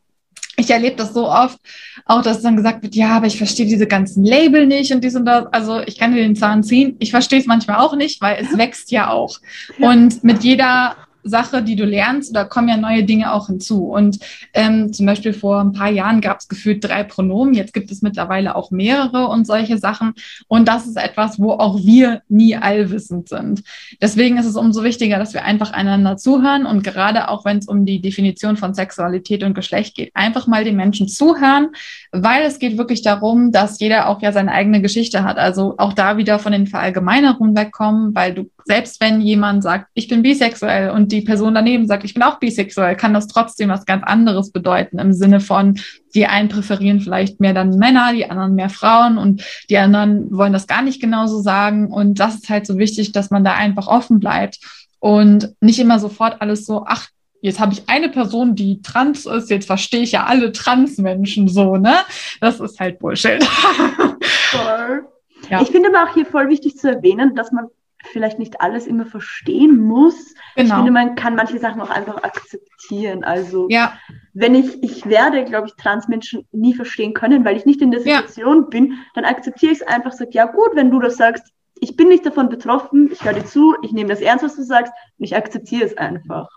[0.55, 1.57] ich erlebe das so oft,
[2.05, 5.15] auch dass dann gesagt wird, ja, aber ich verstehe diese ganzen Label nicht und dies
[5.15, 5.45] und das.
[5.51, 6.95] Also ich kann dir den Zahn ziehen.
[6.99, 9.39] Ich verstehe es manchmal auch nicht, weil es wächst ja auch.
[9.77, 9.89] Ja.
[9.89, 13.85] Und mit jeder Sache, die du lernst, da kommen ja neue Dinge auch hinzu.
[13.85, 14.19] Und
[14.53, 18.01] ähm, zum Beispiel vor ein paar Jahren gab es gefühlt drei Pronomen, jetzt gibt es
[18.01, 20.13] mittlerweile auch mehrere und solche Sachen.
[20.47, 23.63] Und das ist etwas, wo auch wir nie allwissend sind.
[24.01, 27.67] Deswegen ist es umso wichtiger, dass wir einfach einander zuhören und gerade auch wenn es
[27.67, 31.69] um die Definition von Sexualität und Geschlecht geht, einfach mal den Menschen zuhören,
[32.11, 35.37] weil es geht wirklich darum, dass jeder auch ja seine eigene Geschichte hat.
[35.37, 40.07] Also auch da wieder von den Verallgemeinerungen wegkommen, weil du selbst wenn jemand sagt, ich
[40.07, 43.85] bin bisexuell und die Person daneben sagt, ich bin auch bisexuell, kann das trotzdem was
[43.85, 45.79] ganz anderes bedeuten im Sinne von,
[46.15, 50.53] die einen präferieren vielleicht mehr dann Männer, die anderen mehr Frauen und die anderen wollen
[50.53, 51.91] das gar nicht genauso sagen.
[51.91, 54.59] Und das ist halt so wichtig, dass man da einfach offen bleibt
[54.99, 57.09] und nicht immer sofort alles so, ach,
[57.41, 61.75] jetzt habe ich eine Person, die trans ist, jetzt verstehe ich ja alle Transmenschen so,
[61.75, 61.95] ne?
[62.39, 63.43] Das ist halt Bullshit.
[64.51, 65.05] Voll.
[65.49, 65.61] Ja.
[65.61, 67.67] Ich finde aber auch hier voll wichtig zu erwähnen, dass man
[68.13, 70.33] vielleicht nicht alles immer verstehen muss.
[70.55, 70.67] Genau.
[70.67, 73.23] Ich finde, man kann manche Sachen auch einfach akzeptieren.
[73.23, 73.93] Also ja.
[74.33, 77.99] wenn ich, ich werde, glaube ich, Transmenschen nie verstehen können, weil ich nicht in der
[77.99, 78.67] Situation ja.
[78.69, 82.07] bin, dann akzeptiere ich es einfach, sage, ja gut, wenn du das sagst, ich bin
[82.07, 85.25] nicht davon betroffen, ich höre dir zu, ich nehme das ernst, was du sagst, und
[85.25, 86.47] ich akzeptiere es einfach.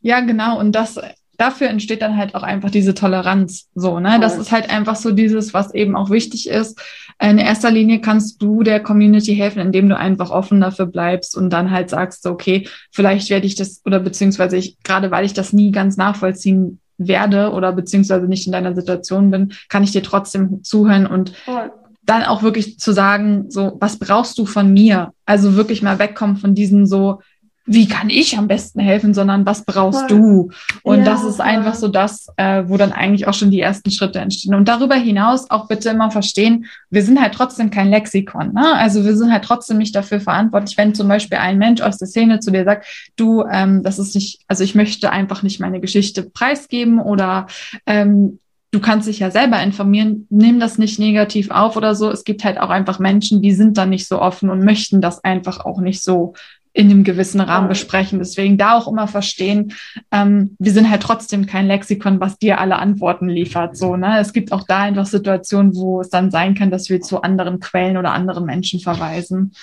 [0.00, 0.58] Ja, genau.
[0.58, 1.00] Und das
[1.38, 3.68] dafür entsteht dann halt auch einfach diese Toleranz.
[3.74, 4.18] So, ne?
[4.20, 6.80] Das ist halt einfach so dieses, was eben auch wichtig ist.
[7.20, 11.50] In erster Linie kannst du der Community helfen, indem du einfach offen dafür bleibst und
[11.50, 15.52] dann halt sagst, okay, vielleicht werde ich das oder beziehungsweise ich, gerade weil ich das
[15.52, 20.62] nie ganz nachvollziehen werde oder beziehungsweise nicht in deiner Situation bin, kann ich dir trotzdem
[20.62, 21.72] zuhören und Voll.
[22.04, 25.12] dann auch wirklich zu sagen, so, was brauchst du von mir?
[25.26, 27.20] Also wirklich mal wegkommen von diesen so,
[27.66, 30.08] wie kann ich am besten helfen, sondern was brauchst voll.
[30.08, 30.50] du?
[30.82, 31.46] Und ja, das ist voll.
[31.46, 34.54] einfach so das, äh, wo dann eigentlich auch schon die ersten Schritte entstehen.
[34.54, 38.52] Und darüber hinaus auch bitte immer verstehen, wir sind halt trotzdem kein Lexikon.
[38.52, 38.74] Ne?
[38.74, 42.08] Also wir sind halt trotzdem nicht dafür verantwortlich, wenn zum Beispiel ein Mensch aus der
[42.08, 45.80] Szene zu dir sagt, du, ähm, das ist nicht, also ich möchte einfach nicht meine
[45.80, 47.46] Geschichte preisgeben oder
[47.86, 48.38] ähm,
[48.74, 52.10] du kannst dich ja selber informieren, nimm das nicht negativ auf oder so.
[52.10, 55.22] Es gibt halt auch einfach Menschen, die sind dann nicht so offen und möchten das
[55.22, 56.34] einfach auch nicht so
[56.74, 58.18] in einem gewissen Rahmen besprechen.
[58.18, 59.72] Deswegen da auch immer verstehen,
[60.10, 63.76] ähm, wir sind halt trotzdem kein Lexikon, was dir alle Antworten liefert.
[63.76, 64.18] So, ne?
[64.18, 67.60] Es gibt auch da einfach Situationen, wo es dann sein kann, dass wir zu anderen
[67.60, 69.54] Quellen oder anderen Menschen verweisen.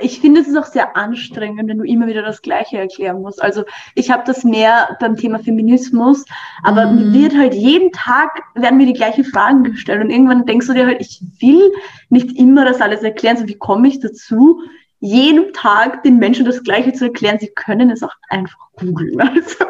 [0.00, 3.42] Ich finde, es ist auch sehr anstrengend, wenn du immer wieder das Gleiche erklären musst.
[3.42, 6.24] Also ich habe das mehr beim Thema Feminismus,
[6.62, 7.12] aber mhm.
[7.12, 10.72] mir wird halt jeden Tag werden mir die gleichen Fragen gestellt und irgendwann denkst du
[10.72, 11.70] dir halt, ich will
[12.08, 13.36] nicht immer das alles erklären.
[13.36, 14.62] So wie komme ich dazu?
[15.04, 17.38] Jedem Tag den Menschen das Gleiche zu erklären.
[17.38, 19.20] Sie können es auch einfach googeln.
[19.20, 19.64] Also.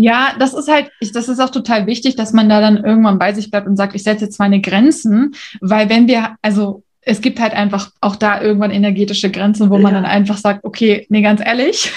[0.00, 3.18] Ja, das ist halt, ich, das ist auch total wichtig, dass man da dann irgendwann
[3.18, 7.20] bei sich bleibt und sagt, ich setze jetzt meine Grenzen, weil wenn wir, also es
[7.20, 10.00] gibt halt einfach auch da irgendwann energetische Grenzen, wo man ja.
[10.00, 11.92] dann einfach sagt, okay, nee, ganz ehrlich,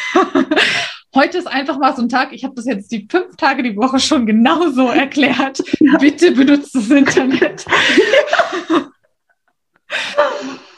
[1.16, 3.78] heute ist einfach mal so ein Tag, ich habe das jetzt die fünf Tage die
[3.78, 5.62] Woche schon genauso erklärt.
[5.80, 5.98] Ja.
[6.00, 7.66] Bitte benutzt das Internet.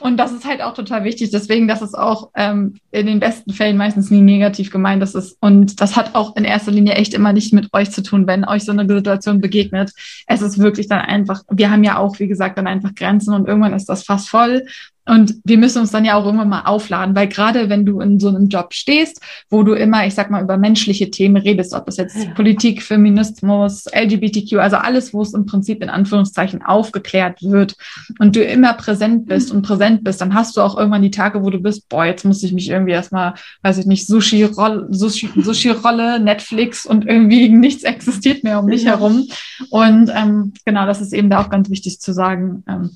[0.03, 1.31] Und das ist halt auch total wichtig.
[1.31, 5.37] Deswegen, dass es auch ähm, in den besten Fällen meistens nie negativ gemeint ist.
[5.39, 8.43] Und das hat auch in erster Linie echt immer nicht mit euch zu tun, wenn
[8.43, 9.93] euch so eine Situation begegnet.
[10.27, 13.47] Es ist wirklich dann einfach, wir haben ja auch, wie gesagt, dann einfach Grenzen und
[13.47, 14.65] irgendwann ist das fast voll.
[15.05, 18.19] Und wir müssen uns dann ja auch irgendwann mal aufladen, weil gerade wenn du in
[18.19, 21.85] so einem Job stehst, wo du immer, ich sag mal, über menschliche Themen redest, ob
[21.85, 22.31] das jetzt ja.
[22.31, 27.75] Politik, Feminismus, LGBTQ, also alles, wo es im Prinzip in Anführungszeichen aufgeklärt wird
[28.19, 31.43] und du immer präsent bist und präsent bist, dann hast du auch irgendwann die Tage,
[31.43, 35.29] wo du bist, boah, jetzt muss ich mich irgendwie erstmal, weiß ich nicht, Sushi-Rolle, Sushi,
[35.35, 39.27] Sushi-Rolle, Netflix und irgendwie nichts existiert mehr um mich herum.
[39.69, 42.63] Und ähm, genau, das ist eben da auch ganz wichtig zu sagen.
[42.69, 42.91] Ähm,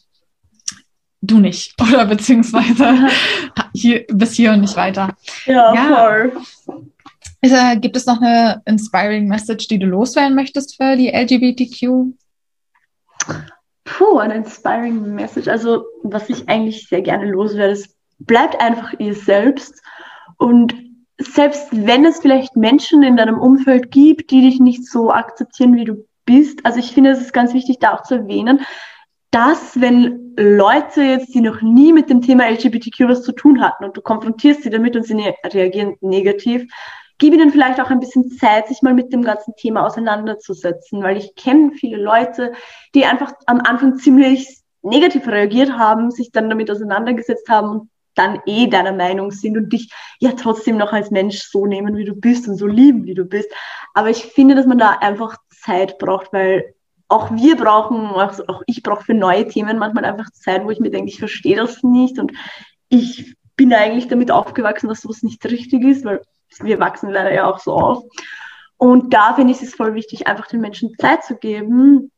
[1.21, 1.79] du nicht.
[1.81, 3.07] Oder beziehungsweise
[3.73, 5.15] hier, bis hier und nicht weiter.
[5.45, 5.83] Ja, ja.
[5.85, 6.31] voll.
[7.41, 12.13] Äh, gibt es noch eine inspiring Message, die du loswerden möchtest für die LGBTQ?
[13.83, 15.47] Puh, eine inspiring Message.
[15.47, 19.81] Also, was ich eigentlich sehr gerne loswerde, ist, bleibt einfach ihr selbst.
[20.37, 20.75] Und
[21.19, 25.85] selbst wenn es vielleicht Menschen in deinem Umfeld gibt, die dich nicht so akzeptieren, wie
[25.85, 28.61] du bist, also ich finde, es ist ganz wichtig, da auch zu erwähnen,
[29.31, 33.85] dass, wenn Leute jetzt, die noch nie mit dem Thema LGBTQ was zu tun hatten
[33.85, 36.65] und du konfrontierst sie damit und sie ne reagieren negativ,
[37.17, 41.17] gib ihnen vielleicht auch ein bisschen Zeit, sich mal mit dem ganzen Thema auseinanderzusetzen, weil
[41.17, 42.53] ich kenne viele Leute,
[42.93, 48.39] die einfach am Anfang ziemlich negativ reagiert haben, sich dann damit auseinandergesetzt haben und dann
[48.45, 52.15] eh deiner Meinung sind und dich ja trotzdem noch als Mensch so nehmen, wie du
[52.15, 53.49] bist und so lieben, wie du bist.
[53.93, 56.73] Aber ich finde, dass man da einfach Zeit braucht, weil
[57.07, 60.79] auch wir brauchen, also auch ich brauche für neue Themen manchmal einfach Zeit, wo ich
[60.79, 62.33] mir denke, ich verstehe das nicht und
[62.89, 66.21] ich bin eigentlich damit aufgewachsen, dass sowas nicht richtig ist, weil
[66.59, 68.03] wir wachsen leider ja auch so auf.
[68.77, 72.11] Und da finde ich es voll wichtig, einfach den Menschen Zeit zu geben.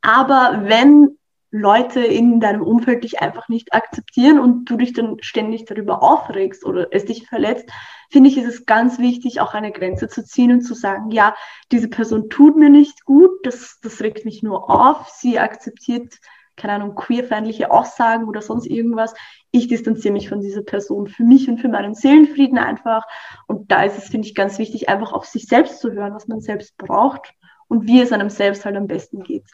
[0.00, 1.17] Aber wenn
[1.50, 6.64] Leute in deinem Umfeld dich einfach nicht akzeptieren und du dich dann ständig darüber aufregst
[6.64, 7.70] oder es dich verletzt,
[8.10, 11.34] finde ich, ist es ganz wichtig, auch eine Grenze zu ziehen und zu sagen, ja,
[11.72, 16.18] diese Person tut mir nicht gut, das, das regt mich nur auf, sie akzeptiert,
[16.56, 19.14] keine Ahnung, queerfeindliche Aussagen oder sonst irgendwas.
[19.50, 23.04] Ich distanziere mich von dieser Person für mich und für meinen Seelenfrieden einfach.
[23.46, 26.26] Und da ist es, finde ich, ganz wichtig, einfach auf sich selbst zu hören, was
[26.26, 27.32] man selbst braucht
[27.68, 29.46] und wie es einem selbst halt am besten geht.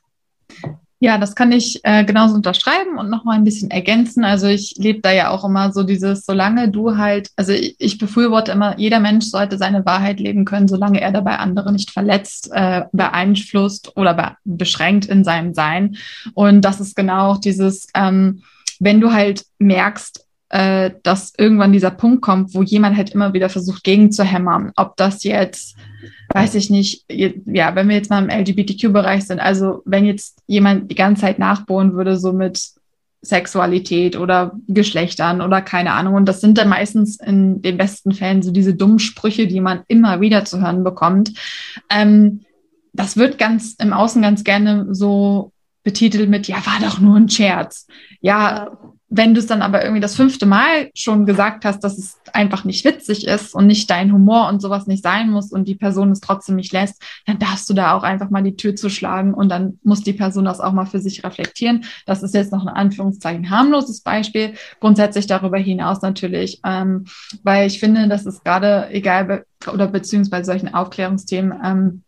[1.04, 4.24] Ja, das kann ich äh, genauso unterschreiben und nochmal ein bisschen ergänzen.
[4.24, 7.98] Also ich lebe da ja auch immer so dieses, solange du halt, also ich, ich,
[7.98, 12.48] befürworte immer, jeder Mensch sollte seine Wahrheit leben können, solange er dabei andere nicht verletzt,
[12.54, 15.98] äh, beeinflusst oder be beschränkt in seinem Sein.
[16.32, 18.42] Und das ist genau auch dieses, ähm,
[18.80, 20.23] wenn du halt merkst,
[20.54, 25.24] äh, dass irgendwann dieser Punkt kommt, wo jemand halt immer wieder versucht, gegenzuhämmern, ob das
[25.24, 25.76] jetzt
[26.32, 30.90] weiß ich nicht, ja, wenn wir jetzt mal im LGBTQ-Bereich sind, also wenn jetzt jemand
[30.90, 32.72] die ganze Zeit nachbohren würde, so mit
[33.20, 36.14] Sexualität oder Geschlechtern oder keine Ahnung.
[36.14, 39.82] Und das sind dann meistens in den besten Fällen so diese dummen Sprüche, die man
[39.88, 41.32] immer wieder zu hören bekommt.
[41.90, 42.40] Ähm,
[42.92, 45.52] das wird ganz im Außen ganz gerne so
[45.84, 47.86] betitelt mit, ja, war doch nur ein Scherz.
[48.20, 48.78] Ja,
[49.16, 52.64] wenn du es dann aber irgendwie das fünfte Mal schon gesagt hast, dass es einfach
[52.64, 56.10] nicht witzig ist und nicht dein Humor und sowas nicht sein muss und die Person
[56.10, 59.48] es trotzdem nicht lässt, dann darfst du da auch einfach mal die Tür zuschlagen und
[59.48, 61.84] dann muss die Person das auch mal für sich reflektieren.
[62.06, 64.54] Das ist jetzt noch ein Anführungszeichen harmloses Beispiel.
[64.80, 67.04] Grundsätzlich darüber hinaus natürlich, ähm,
[67.42, 72.03] weil ich finde, dass es gerade egal oder beziehungsweise solchen Aufklärungsthemen ähm,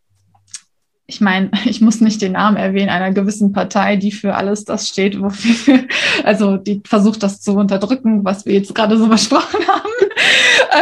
[1.07, 4.89] ich meine, ich muss nicht den Namen erwähnen einer gewissen Partei, die für alles das
[4.89, 5.81] steht, wofür,
[6.25, 9.91] also die versucht das zu unterdrücken, was wir jetzt gerade so besprochen haben.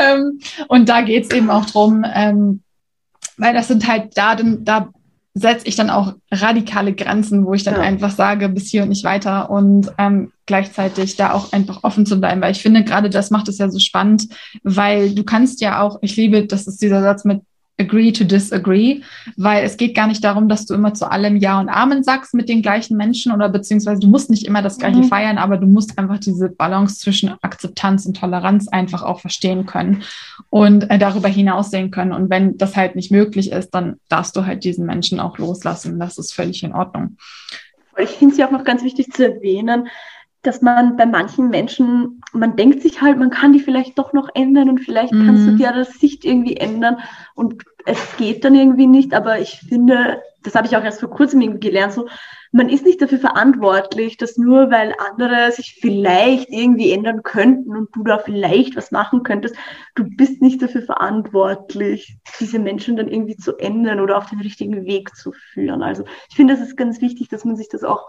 [0.01, 2.63] ähm, und da geht es eben auch drum, ähm,
[3.37, 4.89] weil das sind halt da, da
[5.37, 7.81] setze ich dann auch radikale Grenzen, wo ich dann ja.
[7.81, 12.21] einfach sage, bis hier und nicht weiter und ähm, gleichzeitig da auch einfach offen zu
[12.21, 14.29] bleiben, weil ich finde, gerade das macht es ja so spannend,
[14.63, 17.43] weil du kannst ja auch, ich liebe, das ist dieser Satz mit
[17.79, 19.01] agree to disagree,
[19.37, 22.33] weil es geht gar nicht darum, dass du immer zu allem Ja und Amen sagst
[22.33, 25.05] mit den gleichen Menschen oder beziehungsweise du musst nicht immer das Gleiche mhm.
[25.05, 30.03] feiern, aber du musst einfach diese Balance zwischen Akzeptanz und Toleranz einfach auch verstehen können
[30.51, 32.13] und äh, darüber hinaus sehen können.
[32.13, 35.99] Und wenn das halt nicht möglich ist, dann darfst du halt diesen Menschen auch loslassen.
[35.99, 37.17] Das ist völlig in Ordnung.
[37.99, 39.89] Ich finde es ja auch noch ganz wichtig zu erwähnen,
[40.47, 44.29] dass man bei manchen Menschen, man denkt sich halt, man kann die vielleicht doch noch
[44.35, 45.27] ändern und vielleicht mhm.
[45.27, 45.57] kannst du mhm.
[45.57, 46.99] dir das Sicht irgendwie ändern
[47.35, 51.11] und es geht dann irgendwie nicht, aber ich finde, das habe ich auch erst vor
[51.11, 52.09] kurzem irgendwie gelernt, so,
[52.53, 57.89] man ist nicht dafür verantwortlich, dass nur weil andere sich vielleicht irgendwie ändern könnten und
[57.97, 59.57] du da vielleicht was machen könntest,
[59.97, 64.85] du bist nicht dafür verantwortlich, diese Menschen dann irgendwie zu ändern oder auf den richtigen
[64.85, 65.83] Weg zu führen.
[65.83, 68.07] Also ich finde, es ist ganz wichtig, dass man sich das auch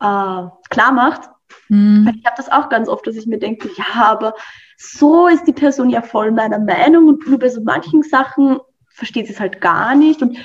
[0.00, 1.28] äh, klar macht,
[1.68, 2.12] Mhm.
[2.18, 4.34] Ich habe das auch ganz oft, dass ich mir denke, ja, aber
[4.76, 8.58] so ist die Person ja voll meiner Meinung und bei so manchen Sachen
[8.90, 10.38] versteht sie es halt gar nicht und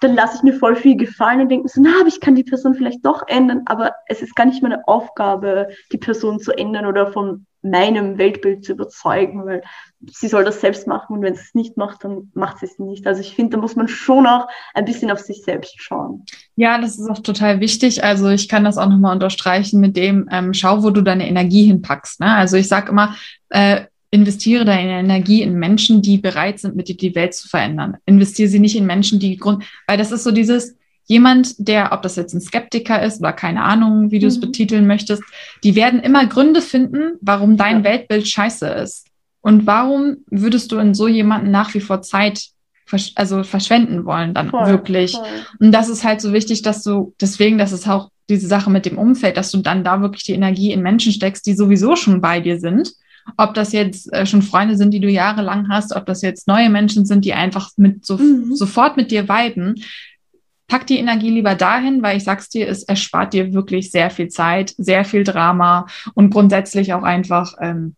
[0.00, 2.44] dann lasse ich mir voll viel gefallen und denke so, na, aber ich kann die
[2.44, 6.86] Person vielleicht doch ändern, aber es ist gar nicht meine Aufgabe, die Person zu ändern
[6.86, 9.62] oder von meinem Weltbild zu überzeugen, weil
[10.06, 12.78] sie soll das selbst machen und wenn sie es nicht macht, dann macht sie es
[12.78, 13.06] nicht.
[13.06, 16.24] Also ich finde, da muss man schon auch ein bisschen auf sich selbst schauen.
[16.56, 18.04] Ja, das ist auch total wichtig.
[18.04, 21.66] Also ich kann das auch nochmal unterstreichen mit dem, ähm, schau, wo du deine Energie
[21.66, 22.20] hinpackst.
[22.20, 22.32] Ne?
[22.32, 23.16] Also ich sage immer,
[23.48, 27.98] äh, investiere deine Energie in Menschen, die bereit sind, mit dir die Welt zu verändern.
[28.06, 30.77] Investiere sie nicht in Menschen, die Grund, weil das ist so dieses,
[31.08, 34.42] jemand, der, ob das jetzt ein Skeptiker ist oder keine Ahnung, wie du es mhm.
[34.42, 35.22] betiteln möchtest,
[35.64, 37.84] die werden immer Gründe finden, warum dein ja.
[37.84, 39.06] Weltbild scheiße ist.
[39.40, 42.48] Und warum würdest du in so jemanden nach wie vor Zeit
[42.84, 45.12] versch also verschwenden wollen dann voll, wirklich?
[45.12, 45.26] Voll.
[45.58, 48.84] Und das ist halt so wichtig, dass du, deswegen, das ist auch diese Sache mit
[48.84, 52.20] dem Umfeld, dass du dann da wirklich die Energie in Menschen steckst, die sowieso schon
[52.20, 52.92] bei dir sind.
[53.36, 56.68] Ob das jetzt äh, schon Freunde sind, die du jahrelang hast, ob das jetzt neue
[56.68, 58.54] Menschen sind, die einfach mit so, mhm.
[58.54, 59.76] sofort mit dir viben,
[60.68, 64.28] pack die Energie lieber dahin, weil ich sag's dir, es erspart dir wirklich sehr viel
[64.28, 67.96] Zeit, sehr viel Drama und grundsätzlich auch einfach, ähm,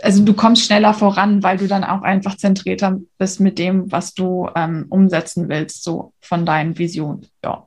[0.00, 4.14] also du kommst schneller voran, weil du dann auch einfach zentrierter bist mit dem, was
[4.14, 7.26] du ähm, umsetzen willst, so von deinen Visionen.
[7.42, 7.66] Ja.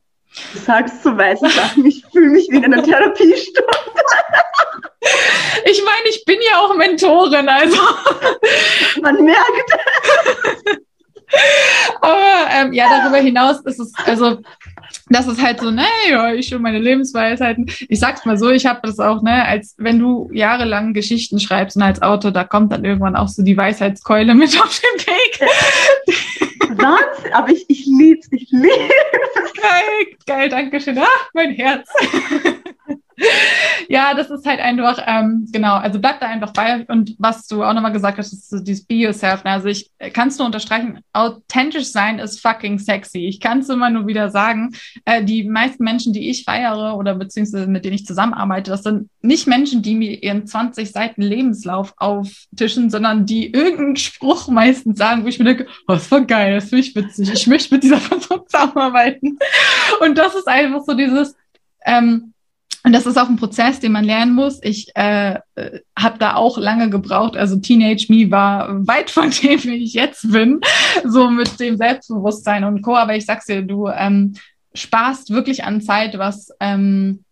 [0.54, 3.68] Du sagst so weiße Sachen, ich fühle mich wie in einer Therapiestunde.
[5.66, 7.78] Ich meine, ich bin ja auch Mentorin, also.
[9.02, 9.72] Man merkt.
[12.02, 14.40] Aber ähm, ja, darüber hinaus ist es, also
[15.10, 17.70] das ist halt so, ne, ja, ich schon meine Lebensweisheiten.
[17.88, 21.78] Ich sag's mal so, ich habe das auch, ne, als wenn du jahrelang Geschichten schreibst
[21.78, 25.40] und als Autor, da kommt dann irgendwann auch so die Weisheitskeule mit auf den Weg.
[26.78, 28.94] Wahnsinn, aber ich, ich lieb's, ich lieb's.
[29.62, 30.98] Geil, geil, danke schön.
[30.98, 31.90] Ah, mein Herz.
[33.90, 36.86] Ja, das ist halt einfach, ähm, genau, also bleib da einfach bei.
[36.88, 39.44] Und was du auch nochmal gesagt hast, ist dieses Be Yourself.
[39.44, 39.52] Ne?
[39.52, 43.28] Also ich kann es nur unterstreichen, authentisch sein ist fucking sexy.
[43.28, 44.76] Ich kann es immer nur wieder sagen.
[45.06, 49.10] Äh, die meisten Menschen, die ich feiere oder beziehungsweise mit denen ich zusammenarbeite, das sind
[49.22, 55.24] nicht Menschen, die mir ihren 20 Seiten Lebenslauf auftischen, sondern die irgendeinen Spruch meistens sagen,
[55.24, 57.32] wo ich mir denke, oh, das war geil, das finde ich witzig.
[57.32, 59.38] Ich möchte mit dieser Person zusammenarbeiten.
[60.02, 61.36] Und das ist einfach so dieses,
[61.86, 62.34] ähm,
[62.86, 64.60] und das ist auch ein Prozess, den man lernen muss.
[64.62, 65.40] Ich äh,
[65.98, 67.38] habe da auch lange gebraucht.
[67.38, 70.60] Also Teenage Me war weit von dem, wie ich jetzt bin,
[71.06, 72.96] so mit dem Selbstbewusstsein und Co.
[72.96, 74.34] Aber ich sag's dir, du ähm,
[74.74, 77.24] sparst wirklich an Zeit, was ähm,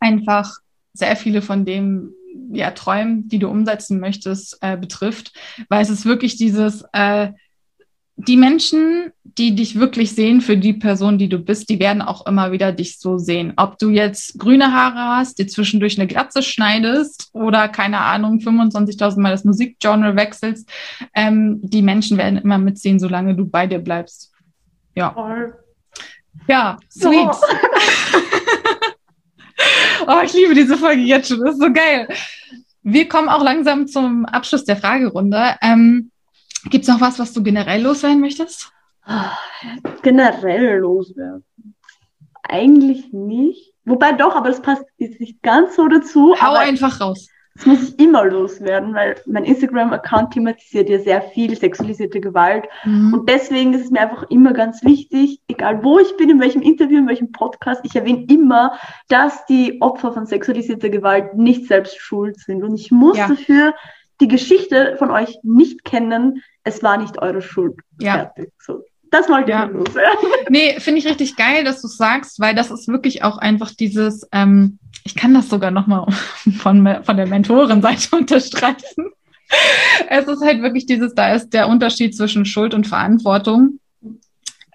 [0.00, 0.58] einfach
[0.94, 2.12] sehr viele von dem
[2.50, 5.32] ja, Träumen, die du umsetzen möchtest, äh, betrifft.
[5.68, 7.28] Weil es ist wirklich dieses äh,
[8.16, 12.26] die Menschen, die dich wirklich sehen für die Person, die du bist, die werden auch
[12.26, 13.52] immer wieder dich so sehen.
[13.56, 19.20] Ob du jetzt grüne Haare hast, dir zwischendurch eine Glatze schneidest oder keine Ahnung, 25.000
[19.20, 20.68] Mal das Musikgenre wechselst,
[21.14, 24.32] ähm, die Menschen werden immer mitsehen, solange du bei dir bleibst.
[24.94, 25.14] Ja.
[26.48, 27.28] Ja, sweet.
[27.28, 27.36] Oh.
[30.06, 31.40] oh, ich liebe diese Folge jetzt schon.
[31.40, 32.08] Das ist so geil.
[32.82, 35.56] Wir kommen auch langsam zum Abschluss der Fragerunde.
[35.60, 36.10] Ähm,
[36.70, 38.72] Gibt es noch was, was du generell loswerden möchtest?
[40.02, 41.44] Generell loswerden.
[42.42, 43.72] Eigentlich nicht.
[43.84, 46.34] Wobei doch, aber das passt jetzt nicht ganz so dazu.
[46.40, 47.28] Hau einfach raus.
[47.54, 52.66] Das muss ich immer loswerden, weil mein Instagram-Account thematisiert ja sehr viel sexualisierte Gewalt.
[52.84, 53.14] Mhm.
[53.14, 56.60] Und deswegen ist es mir einfach immer ganz wichtig, egal wo ich bin, in welchem
[56.60, 61.98] Interview, in welchem Podcast, ich erwähne immer, dass die Opfer von sexualisierter Gewalt nicht selbst
[61.98, 62.62] schuld sind.
[62.62, 63.28] Und ich muss ja.
[63.28, 63.72] dafür
[64.20, 67.76] die Geschichte von euch nicht kennen, es war nicht eure Schuld.
[68.00, 68.14] Ja.
[68.34, 68.52] Fertig.
[68.58, 68.84] So.
[69.10, 69.66] Das wollte ja.
[69.66, 70.28] ich loswerden.
[70.50, 74.26] Nee, finde ich richtig geil, dass du sagst, weil das ist wirklich auch einfach dieses,
[74.32, 76.06] ähm, ich kann das sogar nochmal
[76.58, 79.12] von, von der Mentorenseite unterstreichen.
[80.08, 83.78] Es ist halt wirklich dieses, da ist der Unterschied zwischen Schuld und Verantwortung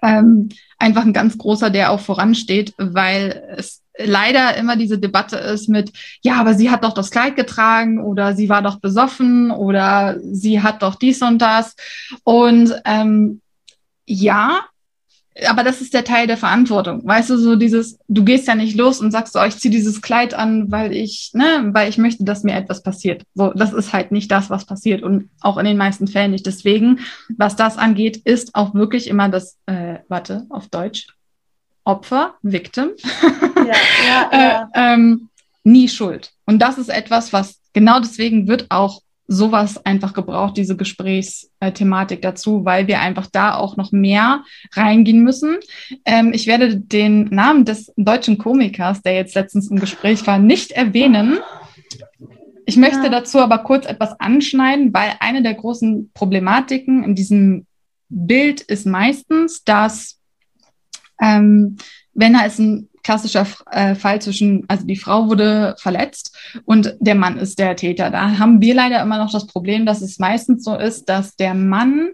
[0.02, 5.68] ähm, einfach ein ganz großer, der auch voransteht, weil es leider immer diese Debatte ist
[5.68, 10.18] mit, ja, aber sie hat doch das Kleid getragen oder sie war doch besoffen oder
[10.22, 11.74] sie hat doch dies und das.
[12.24, 13.40] Und ähm,
[14.06, 14.60] ja,
[15.48, 17.06] aber das ist der Teil der Verantwortung.
[17.06, 20.02] Weißt du, so dieses, du gehst ja nicht los und sagst, oh, ich ziehe dieses
[20.02, 23.22] Kleid an, weil ich, ne, weil ich möchte, dass mir etwas passiert.
[23.34, 26.46] So, das ist halt nicht das, was passiert und auch in den meisten Fällen nicht.
[26.46, 27.00] Deswegen,
[27.36, 31.06] was das angeht, ist auch wirklich immer das, äh, warte, auf Deutsch,
[31.84, 32.90] Opfer, Victim,
[33.56, 33.64] ja,
[34.06, 34.70] ja, ja.
[34.74, 35.28] Äh, ähm,
[35.64, 36.32] nie schuld.
[36.46, 42.64] Und das ist etwas, was genau deswegen wird auch sowas einfach gebraucht, diese Gesprächsthematik dazu,
[42.64, 45.58] weil wir einfach da auch noch mehr reingehen müssen.
[46.04, 50.72] Ähm, ich werde den Namen des deutschen Komikers, der jetzt letztens im Gespräch war, nicht
[50.72, 51.38] erwähnen.
[52.66, 53.08] Ich möchte ja.
[53.08, 57.66] dazu aber kurz etwas anschneiden, weil eine der großen Problematiken in diesem
[58.08, 60.18] Bild ist meistens, dass
[61.22, 61.76] ähm,
[62.14, 67.14] wenn da ist ein klassischer äh, Fall zwischen, also die Frau wurde verletzt und der
[67.14, 68.10] Mann ist der Täter.
[68.10, 71.54] Da haben wir leider immer noch das Problem, dass es meistens so ist, dass der
[71.54, 72.10] Mann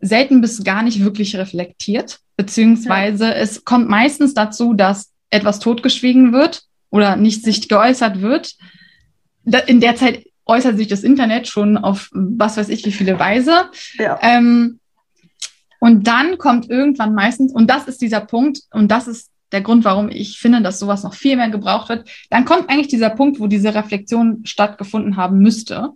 [0.00, 3.34] selten bis gar nicht wirklich reflektiert, beziehungsweise ja.
[3.34, 8.54] es kommt meistens dazu, dass etwas totgeschwiegen wird oder nicht sich geäußert wird.
[9.66, 13.70] In der Zeit äußert sich das Internet schon auf was weiß ich wie viele Weise.
[13.98, 14.18] Ja.
[14.22, 14.80] Ähm,
[15.80, 19.84] und dann kommt irgendwann meistens, und das ist dieser Punkt, und das ist der Grund,
[19.84, 23.38] warum ich finde, dass sowas noch viel mehr gebraucht wird, dann kommt eigentlich dieser Punkt,
[23.38, 25.90] wo diese Reflexion stattgefunden haben müsste.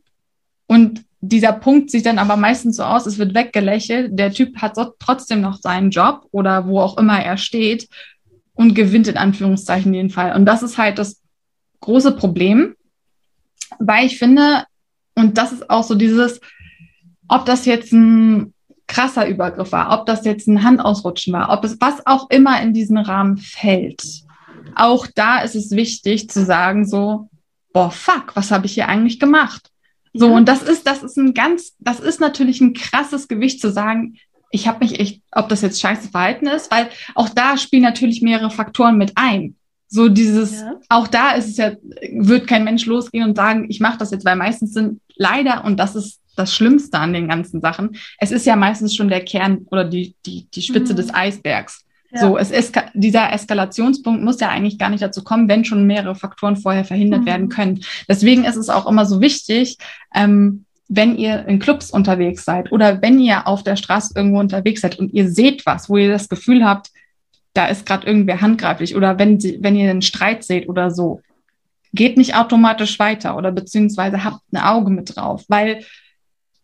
[0.67, 4.77] Und dieser Punkt sieht dann aber meistens so aus, es wird weggelächelt, der Typ hat
[4.77, 7.89] so trotzdem noch seinen Job oder wo auch immer er steht
[8.55, 10.35] und gewinnt in Anführungszeichen den Fall.
[10.35, 11.21] Und das ist halt das
[11.81, 12.75] große Problem,
[13.79, 14.65] weil ich finde,
[15.15, 16.41] und das ist auch so dieses,
[17.29, 18.55] ob das jetzt ein
[18.91, 22.75] krasser Übergriff war, ob das jetzt ein Handausrutschen war, ob es was auch immer in
[22.75, 24.03] diesen Rahmen fällt.
[24.75, 27.31] Auch da ist es wichtig zu sagen so,
[27.73, 29.71] boah, fuck, was habe ich hier eigentlich gemacht?
[30.13, 30.37] So, ja.
[30.37, 34.17] und das ist, das ist ein ganz, das ist natürlich ein krasses Gewicht zu sagen,
[34.51, 38.21] ich habe mich echt, ob das jetzt scheiße Verhalten ist, weil auch da spielen natürlich
[38.21, 39.55] mehrere Faktoren mit ein.
[39.87, 40.75] So dieses, ja.
[40.89, 41.73] auch da ist es ja,
[42.11, 45.79] wird kein Mensch losgehen und sagen, ich mache das jetzt, weil meistens sind leider, und
[45.79, 47.97] das ist das Schlimmste an den ganzen Sachen.
[48.19, 50.97] Es ist ja meistens schon der Kern oder die, die, die Spitze mhm.
[50.97, 51.85] des Eisbergs.
[52.13, 52.21] Ja.
[52.21, 56.17] So, es ist, dieser Eskalationspunkt muss ja eigentlich gar nicht dazu kommen, wenn schon mehrere
[56.17, 57.27] Faktoren vorher verhindert mhm.
[57.27, 57.85] werden können.
[58.09, 59.79] Deswegen ist es auch immer so wichtig,
[60.15, 64.81] ähm, wenn ihr in Clubs unterwegs seid oder wenn ihr auf der Straße irgendwo unterwegs
[64.81, 66.91] seid und ihr seht was, wo ihr das Gefühl habt,
[67.55, 71.21] da ist gerade irgendwer handgreiflich oder wenn, sie, wenn ihr einen Streit seht oder so,
[71.93, 75.85] geht nicht automatisch weiter oder beziehungsweise habt ein Auge mit drauf, weil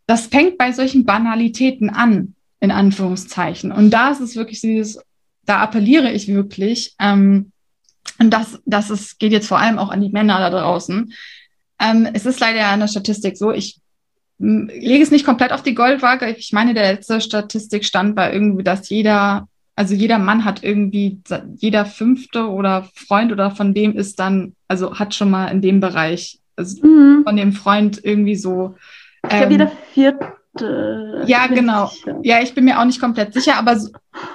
[0.06, 3.72] das fängt bei solchen Banalitäten an, in Anführungszeichen.
[3.72, 5.00] Und da ist es wirklich dieses,
[5.44, 7.52] da appelliere ich wirklich, ähm,
[8.18, 11.12] und das, das ist, geht jetzt vor allem auch an die Männer da draußen.
[11.80, 13.80] Ähm, es ist leider in der Statistik so, ich
[14.38, 16.28] lege es nicht komplett auf die Goldwaage.
[16.36, 21.20] Ich meine, der letzte Statistikstand war irgendwie, dass jeder, also jeder Mann hat irgendwie,
[21.56, 25.80] jeder fünfte oder Freund oder von dem ist dann, also hat schon mal in dem
[25.80, 27.22] Bereich, also mhm.
[27.24, 28.76] von dem Freund irgendwie so.
[29.24, 31.24] Ich ähm, jeder vierte.
[31.26, 31.90] Ja, genau.
[32.22, 33.90] Ja, ich bin mir auch nicht komplett sicher, aber so,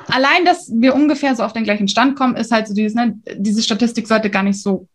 [0.07, 3.19] allein, dass wir ungefähr so auf den gleichen Stand kommen, ist halt so dieses, ne,
[3.35, 4.87] diese Statistik sollte gar nicht so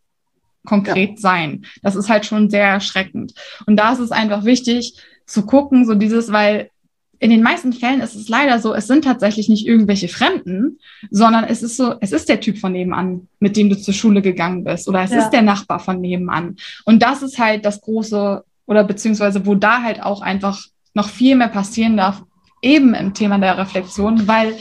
[0.65, 1.17] konkret ja.
[1.17, 1.65] sein.
[1.83, 3.35] Das ist halt schon sehr erschreckend.
[3.67, 4.95] Und da ist es einfach wichtig
[5.27, 6.71] zu gucken, so dieses, weil
[7.19, 10.79] in den meisten Fällen ist es leider so, es sind tatsächlich nicht irgendwelche Fremden,
[11.11, 14.21] sondern es ist so, es ist der Typ von nebenan, mit dem du zur Schule
[14.21, 15.19] gegangen bist, oder es ja.
[15.19, 16.57] ist der Nachbar von nebenan.
[16.85, 20.61] Und das ist halt das große, oder beziehungsweise wo da halt auch einfach
[20.95, 22.23] noch viel mehr passieren darf,
[22.63, 24.57] eben im Thema der Reflexion, weil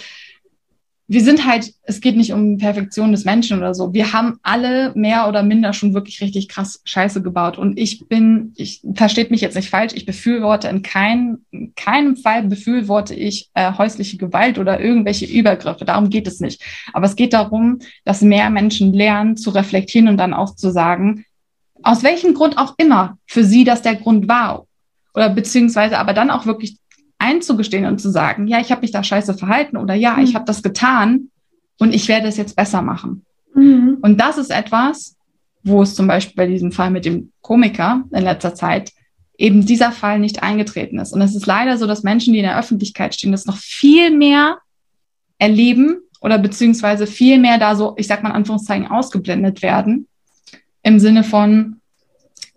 [1.08, 3.94] wir sind halt, es geht nicht um Perfektion des Menschen oder so.
[3.94, 7.60] Wir haben alle mehr oder minder schon wirklich richtig krass Scheiße gebaut.
[7.60, 11.38] Und ich bin, ich versteht mich jetzt nicht falsch, ich befürworte in kein,
[11.76, 15.86] keinem Fall befürworte ich äh, häusliche Gewalt oder irgendwelche Übergriffe.
[15.86, 16.64] Darum geht es nicht.
[16.92, 21.26] Aber es geht darum, dass mehr Menschen lernen zu reflektieren und dann auch zu sagen,
[21.86, 24.66] aus welchem Grund auch immer für sie das der Grund war.
[25.14, 26.78] Oder beziehungsweise aber dann auch wirklich
[27.20, 30.24] einzugestehen und zu sagen, ja, ich habe mich da scheiße verhalten oder ja, mhm.
[30.24, 31.30] ich habe das getan
[31.80, 33.24] und ich werde es jetzt besser machen.
[33.54, 34.00] Mhm.
[34.02, 35.16] Und das ist etwas,
[35.64, 38.92] wo es zum Beispiel bei diesem Fall mit dem Komiker in letzter Zeit
[39.38, 41.14] eben dieser Fall nicht eingetreten ist.
[41.14, 44.16] Und es ist leider so, dass Menschen, die in der Öffentlichkeit stehen, das noch viel
[44.16, 44.58] mehr
[45.38, 50.08] erleben oder beziehungsweise viel mehr da so, ich sag mal in Anführungszeichen, ausgeblendet werden.
[50.86, 51.82] Im Sinne von,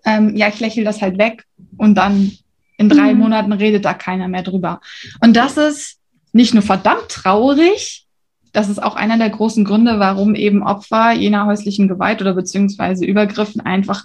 [0.04, 1.46] ähm, ja, ich lächle das halt weg
[1.78, 2.32] und dann
[2.76, 3.20] in drei mhm.
[3.20, 4.80] Monaten redet da keiner mehr drüber.
[5.20, 5.98] Und das ist
[6.32, 8.06] nicht nur verdammt traurig,
[8.52, 13.06] das ist auch einer der großen Gründe, warum eben Opfer jener häuslichen Gewalt oder beziehungsweise
[13.06, 14.04] Übergriffen einfach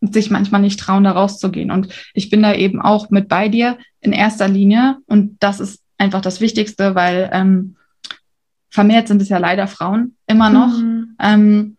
[0.00, 1.70] sich manchmal nicht trauen, da rauszugehen.
[1.70, 4.96] Und ich bin da eben auch mit bei dir in erster Linie.
[5.06, 7.76] Und das ist einfach das Wichtigste, weil ähm,
[8.68, 10.76] vermehrt sind es ja leider Frauen immer noch.
[10.76, 11.16] Mhm.
[11.20, 11.76] Ähm,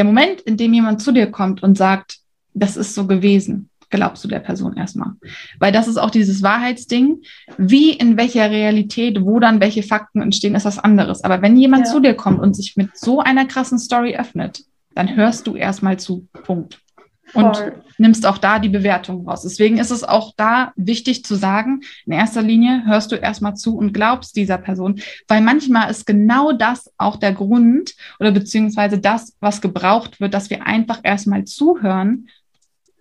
[0.00, 2.20] der Moment, in dem jemand zu dir kommt und sagt,
[2.54, 5.10] das ist so gewesen, glaubst du der Person erstmal?
[5.58, 7.20] Weil das ist auch dieses Wahrheitsding.
[7.58, 11.22] Wie, in welcher Realität, wo dann welche Fakten entstehen, ist was anderes.
[11.22, 11.92] Aber wenn jemand ja.
[11.92, 15.98] zu dir kommt und sich mit so einer krassen Story öffnet, dann hörst du erstmal
[15.98, 16.26] zu.
[16.44, 16.80] Punkt.
[17.32, 17.82] Und Voll.
[17.98, 19.42] nimmst auch da die Bewertung raus.
[19.42, 23.76] Deswegen ist es auch da wichtig zu sagen, in erster Linie hörst du erstmal zu
[23.76, 29.36] und glaubst dieser Person, weil manchmal ist genau das auch der Grund oder beziehungsweise das,
[29.40, 32.28] was gebraucht wird, dass wir einfach erstmal zuhören,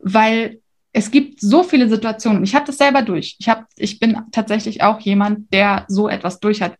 [0.02, 0.60] weil
[0.92, 2.44] es gibt so viele Situationen.
[2.44, 3.36] Ich habe das selber durch.
[3.40, 6.76] Ich habe, ich bin tatsächlich auch jemand, der so etwas durch hat.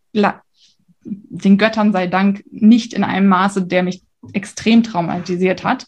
[1.04, 5.86] Den Göttern sei Dank nicht in einem Maße, der mich extrem traumatisiert hat.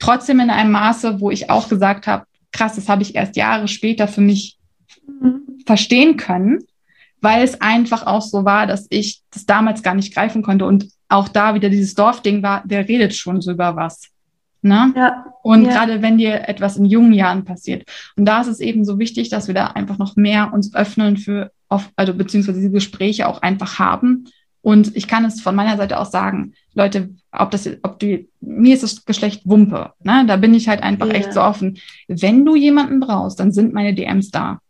[0.00, 3.68] Trotzdem in einem Maße, wo ich auch gesagt habe, krass, das habe ich erst Jahre
[3.68, 4.58] später für mich
[5.06, 5.60] mhm.
[5.66, 6.58] verstehen können,
[7.20, 10.88] weil es einfach auch so war, dass ich das damals gar nicht greifen konnte und
[11.08, 14.10] auch da wieder dieses Dorfding war, der redet schon so über was.
[14.62, 14.92] Ne?
[14.94, 15.72] Ja, und ja.
[15.72, 17.88] gerade wenn dir etwas in jungen Jahren passiert.
[18.16, 21.16] Und da ist es eben so wichtig, dass wir da einfach noch mehr uns öffnen
[21.16, 24.26] für, auf, also beziehungsweise diese Gespräche auch einfach haben.
[24.62, 28.74] Und ich kann es von meiner Seite aus sagen, Leute, ob das, ob du, mir
[28.74, 30.24] ist das Geschlecht Wumpe, ne?
[30.26, 31.14] Da bin ich halt einfach ja.
[31.14, 31.78] echt so offen.
[32.08, 34.60] Wenn du jemanden brauchst, dann sind meine DMs da.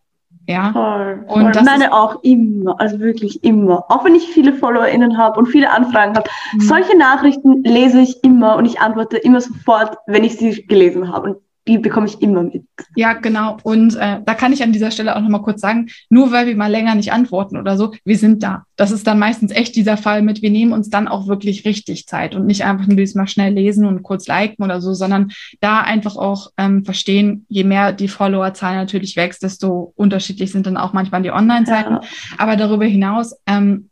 [0.46, 0.72] Ja.
[0.72, 1.42] Voll, voll.
[1.44, 3.84] Und das meine auch immer, also wirklich immer.
[3.88, 6.28] Auch wenn ich viele FollowerInnen habe und viele Anfragen habe.
[6.54, 6.60] Mhm.
[6.60, 11.30] Solche Nachrichten lese ich immer und ich antworte immer sofort, wenn ich sie gelesen habe.
[11.30, 11.36] Und
[11.70, 12.64] die bekomme ich immer mit.
[12.96, 13.56] Ja, genau.
[13.62, 16.56] Und äh, da kann ich an dieser Stelle auch nochmal kurz sagen, nur weil wir
[16.56, 18.64] mal länger nicht antworten oder so, wir sind da.
[18.74, 22.06] Das ist dann meistens echt dieser Fall mit, wir nehmen uns dann auch wirklich richtig
[22.06, 25.80] Zeit und nicht einfach nur diesmal schnell lesen und kurz liken oder so, sondern da
[25.80, 30.92] einfach auch ähm, verstehen, je mehr die Followerzahl natürlich wächst, desto unterschiedlich sind dann auch
[30.92, 31.94] manchmal die Online-Seiten.
[31.94, 32.00] Ja.
[32.38, 33.90] Aber darüber hinaus, ähm,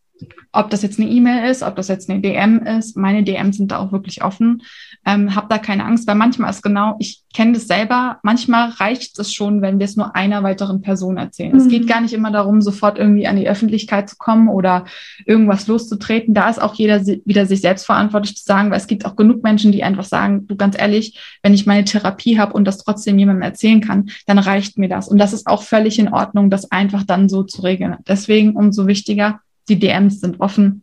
[0.53, 2.97] ob das jetzt eine E-Mail ist, ob das jetzt eine DM ist.
[2.97, 4.63] Meine DMs sind da auch wirklich offen.
[5.07, 9.19] Ähm, hab da keine Angst, weil manchmal ist genau, ich kenne das selber, manchmal reicht
[9.19, 11.53] es schon, wenn wir es nur einer weiteren Person erzählen.
[11.53, 11.59] Mhm.
[11.59, 14.85] Es geht gar nicht immer darum, sofort irgendwie an die Öffentlichkeit zu kommen oder
[15.25, 16.35] irgendwas loszutreten.
[16.35, 19.43] Da ist auch jeder wieder sich selbst verantwortlich zu sagen, weil es gibt auch genug
[19.43, 23.19] Menschen, die einfach sagen, du ganz ehrlich, wenn ich meine Therapie habe und das trotzdem
[23.19, 25.09] jemandem erzählen kann, dann reicht mir das.
[25.09, 27.97] Und das ist auch völlig in Ordnung, das einfach dann so zu regeln.
[28.07, 30.83] Deswegen umso wichtiger, die DMs sind offen.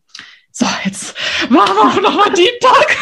[0.58, 1.14] So, jetzt
[1.50, 2.96] machen wir nochmal Deep Talk.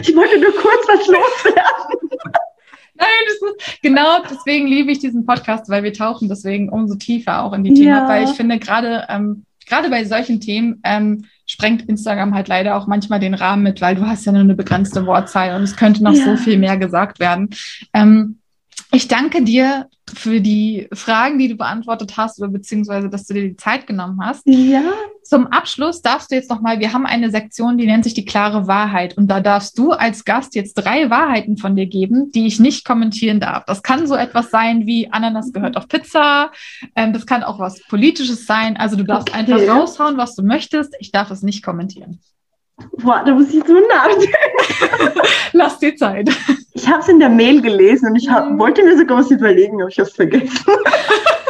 [0.00, 2.08] ich wollte nur kurz was loswerden.
[2.94, 7.42] Nein, das ist, genau deswegen liebe ich diesen Podcast, weil wir tauchen deswegen umso tiefer
[7.42, 8.08] auch in die Themen, ja.
[8.08, 12.86] weil ich finde, gerade ähm, gerade bei solchen Themen ähm, sprengt Instagram halt leider auch
[12.86, 16.04] manchmal den Rahmen mit, weil du hast ja nur eine begrenzte Wortzahl und es könnte
[16.04, 16.24] noch ja.
[16.24, 17.50] so viel mehr gesagt werden.
[17.92, 18.38] Ähm,
[18.94, 23.48] ich danke dir für die Fragen, die du beantwortet hast, oder beziehungsweise, dass du dir
[23.48, 24.42] die Zeit genommen hast.
[24.46, 24.82] Ja.
[25.22, 28.66] Zum Abschluss darfst du jetzt nochmal, wir haben eine Sektion, die nennt sich die klare
[28.66, 29.16] Wahrheit.
[29.16, 32.84] Und da darfst du als Gast jetzt drei Wahrheiten von dir geben, die ich nicht
[32.84, 33.64] kommentieren darf.
[33.64, 36.52] Das kann so etwas sein wie Ananas gehört auf Pizza.
[36.94, 38.76] Ähm, das kann auch was Politisches sein.
[38.76, 39.38] Also du darfst okay.
[39.38, 40.94] einfach raushauen, was du möchtest.
[41.00, 42.20] Ich darf es nicht kommentieren.
[42.98, 45.20] Boah, da muss ich so nachdenken.
[45.52, 46.28] Lass dir Zeit.
[46.74, 48.58] Ich habe es in der Mail gelesen und ich hab, mhm.
[48.58, 50.66] wollte mir sogar was überlegen, aber ich habe es vergessen.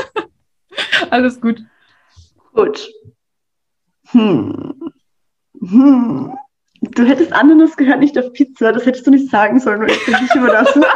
[1.10, 1.62] Alles gut.
[2.52, 2.92] Gut.
[4.10, 4.92] Hm.
[5.60, 6.36] Hm.
[6.82, 8.72] Du hättest Ananas gehört, nicht auf Pizza.
[8.72, 10.84] Das hättest du nicht sagen sollen, weil ich bin nicht überlassen.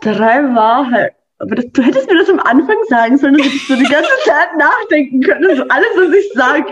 [0.00, 1.16] Drei Wahrheiten.
[1.38, 4.08] Aber das, du hättest mir das am Anfang sagen sollen, dass ich so die ganze
[4.24, 5.50] Zeit nachdenken können.
[5.50, 6.64] Also alles, was ich sage.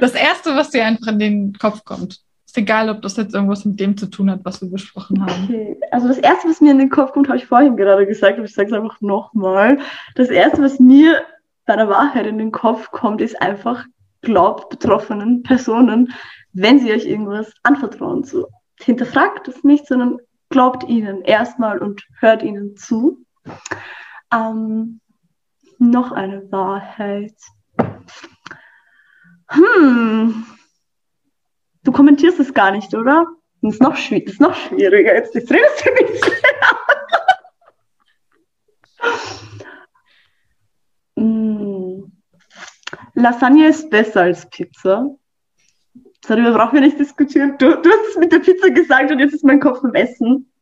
[0.00, 2.25] Das Erste, was dir einfach in den Kopf kommt.
[2.56, 5.44] Ist egal, ob das jetzt irgendwas mit dem zu tun hat, was wir besprochen haben.
[5.44, 5.78] Okay.
[5.90, 8.46] Also das Erste, was mir in den Kopf kommt, habe ich vorhin gerade gesagt, aber
[8.46, 9.78] ich sage es einfach nochmal.
[10.14, 11.20] Das Erste, was mir
[11.66, 13.84] bei der Wahrheit in den Kopf kommt, ist einfach,
[14.22, 16.14] glaubt betroffenen Personen,
[16.54, 18.46] wenn sie euch irgendwas anvertrauen, so
[18.80, 20.16] hinterfragt das nicht, sondern
[20.48, 23.18] glaubt ihnen erstmal und hört ihnen zu
[24.32, 25.02] ähm,
[25.78, 27.34] noch eine Wahrheit.
[29.48, 30.46] Hm.
[31.86, 33.28] Du kommentierst es gar nicht, oder?
[33.62, 35.14] Das ist noch, schwierig, ist noch schwieriger.
[35.14, 36.24] Jetzt, redest du nicht.
[41.16, 42.12] hm.
[43.14, 45.08] Lasagne ist besser als Pizza.
[46.26, 47.56] Darüber brauchen wir nicht diskutieren.
[47.56, 50.52] Du, du hast es mit der Pizza gesagt und jetzt ist mein Kopf im Essen.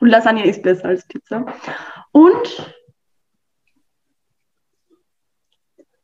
[0.00, 1.44] Und Lasagne ist besser als Pizza.
[2.12, 2.72] Und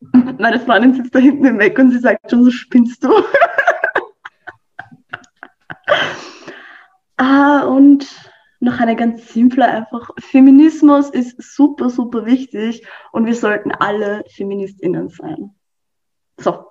[0.39, 3.09] meine Freundin sitzt da hinten im Eck und sie sagt schon, so spinnst du.
[7.17, 8.07] ah, und
[8.61, 10.11] noch eine ganz simple einfach.
[10.19, 15.51] Feminismus ist super, super wichtig und wir sollten alle FeministInnen sein.
[16.39, 16.65] So.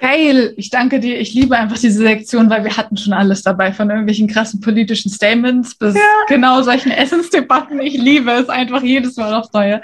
[0.00, 1.20] Geil, ich danke dir.
[1.20, 5.10] Ich liebe einfach diese Sektion, weil wir hatten schon alles dabei, von irgendwelchen krassen politischen
[5.10, 6.00] Statements bis ja.
[6.26, 7.80] genau solchen Essensdebatten.
[7.80, 9.82] Ich liebe es einfach jedes Mal aufs Neue.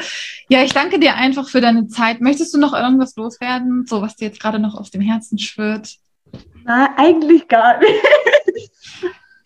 [0.48, 2.22] Ja, ich danke dir einfach für deine Zeit.
[2.22, 5.96] Möchtest du noch irgendwas loswerden, so was dir jetzt gerade noch aus dem Herzen schwirrt?
[6.66, 7.94] Na, eigentlich gar nicht.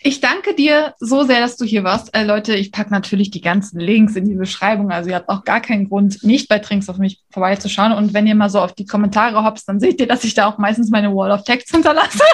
[0.02, 2.16] Ich danke dir so sehr, dass du hier warst.
[2.16, 4.90] Äh, Leute, ich packe natürlich die ganzen Links in die Beschreibung.
[4.90, 7.92] Also ihr habt auch gar keinen Grund, nicht bei Trinks auf mich vorbeizuschauen.
[7.92, 10.46] Und wenn ihr mal so auf die Kommentare hoppst, dann seht ihr, dass ich da
[10.46, 12.24] auch meistens meine Wall of Text hinterlasse.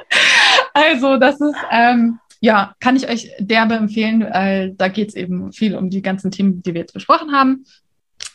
[0.74, 5.50] also das ist, ähm, ja, kann ich euch derbe empfehlen, weil da geht es eben
[5.50, 7.64] viel um die ganzen Themen, die wir jetzt besprochen haben.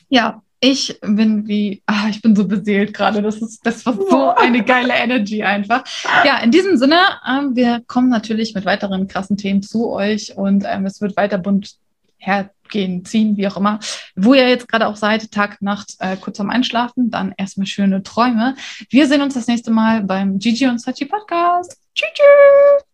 [0.10, 3.22] Ja, ich bin wie, ah, ich bin so beseelt gerade.
[3.22, 5.84] Das ist, das war so eine geile Energy einfach.
[6.24, 10.64] Ja, in diesem Sinne, ähm, wir kommen natürlich mit weiteren krassen Themen zu euch und
[10.66, 11.76] ähm, es wird weiter bunt
[12.18, 13.80] hergehen, ziehen, wie auch immer.
[14.16, 18.02] Wo ihr jetzt gerade auch seid, Tag, Nacht, äh, kurz vorm Einschlafen, dann erstmal schöne
[18.02, 18.56] Träume.
[18.90, 21.78] Wir sehen uns das nächste Mal beim Gigi und Sachi Podcast.
[21.94, 22.86] Tschüss.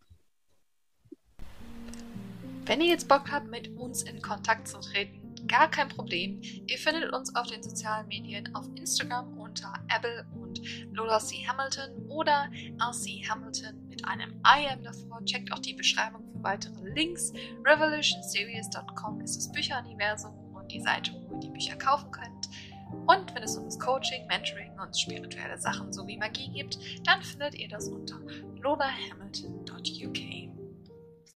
[2.66, 6.42] Wenn ihr jetzt Bock habt, mit uns in Kontakt zu treten, gar kein Problem.
[6.42, 10.62] Ihr findet uns auf den sozialen Medien auf Instagram unter Abel und
[10.92, 11.46] Lola C.
[11.48, 15.24] Hamilton oder LC Hamilton mit einem I am davor.
[15.26, 17.34] Checkt auch die Beschreibung für weitere Links.
[17.66, 22.50] RevolutionSeries.com ist das Bücheruniversum und die Seite, wo ihr die Bücher kaufen könnt.
[23.06, 27.56] Und wenn es um das Coaching, Mentoring und spirituelle Sachen sowie Magie gibt, dann findet
[27.56, 28.20] ihr das unter
[28.62, 30.49] lolahamilton.uk.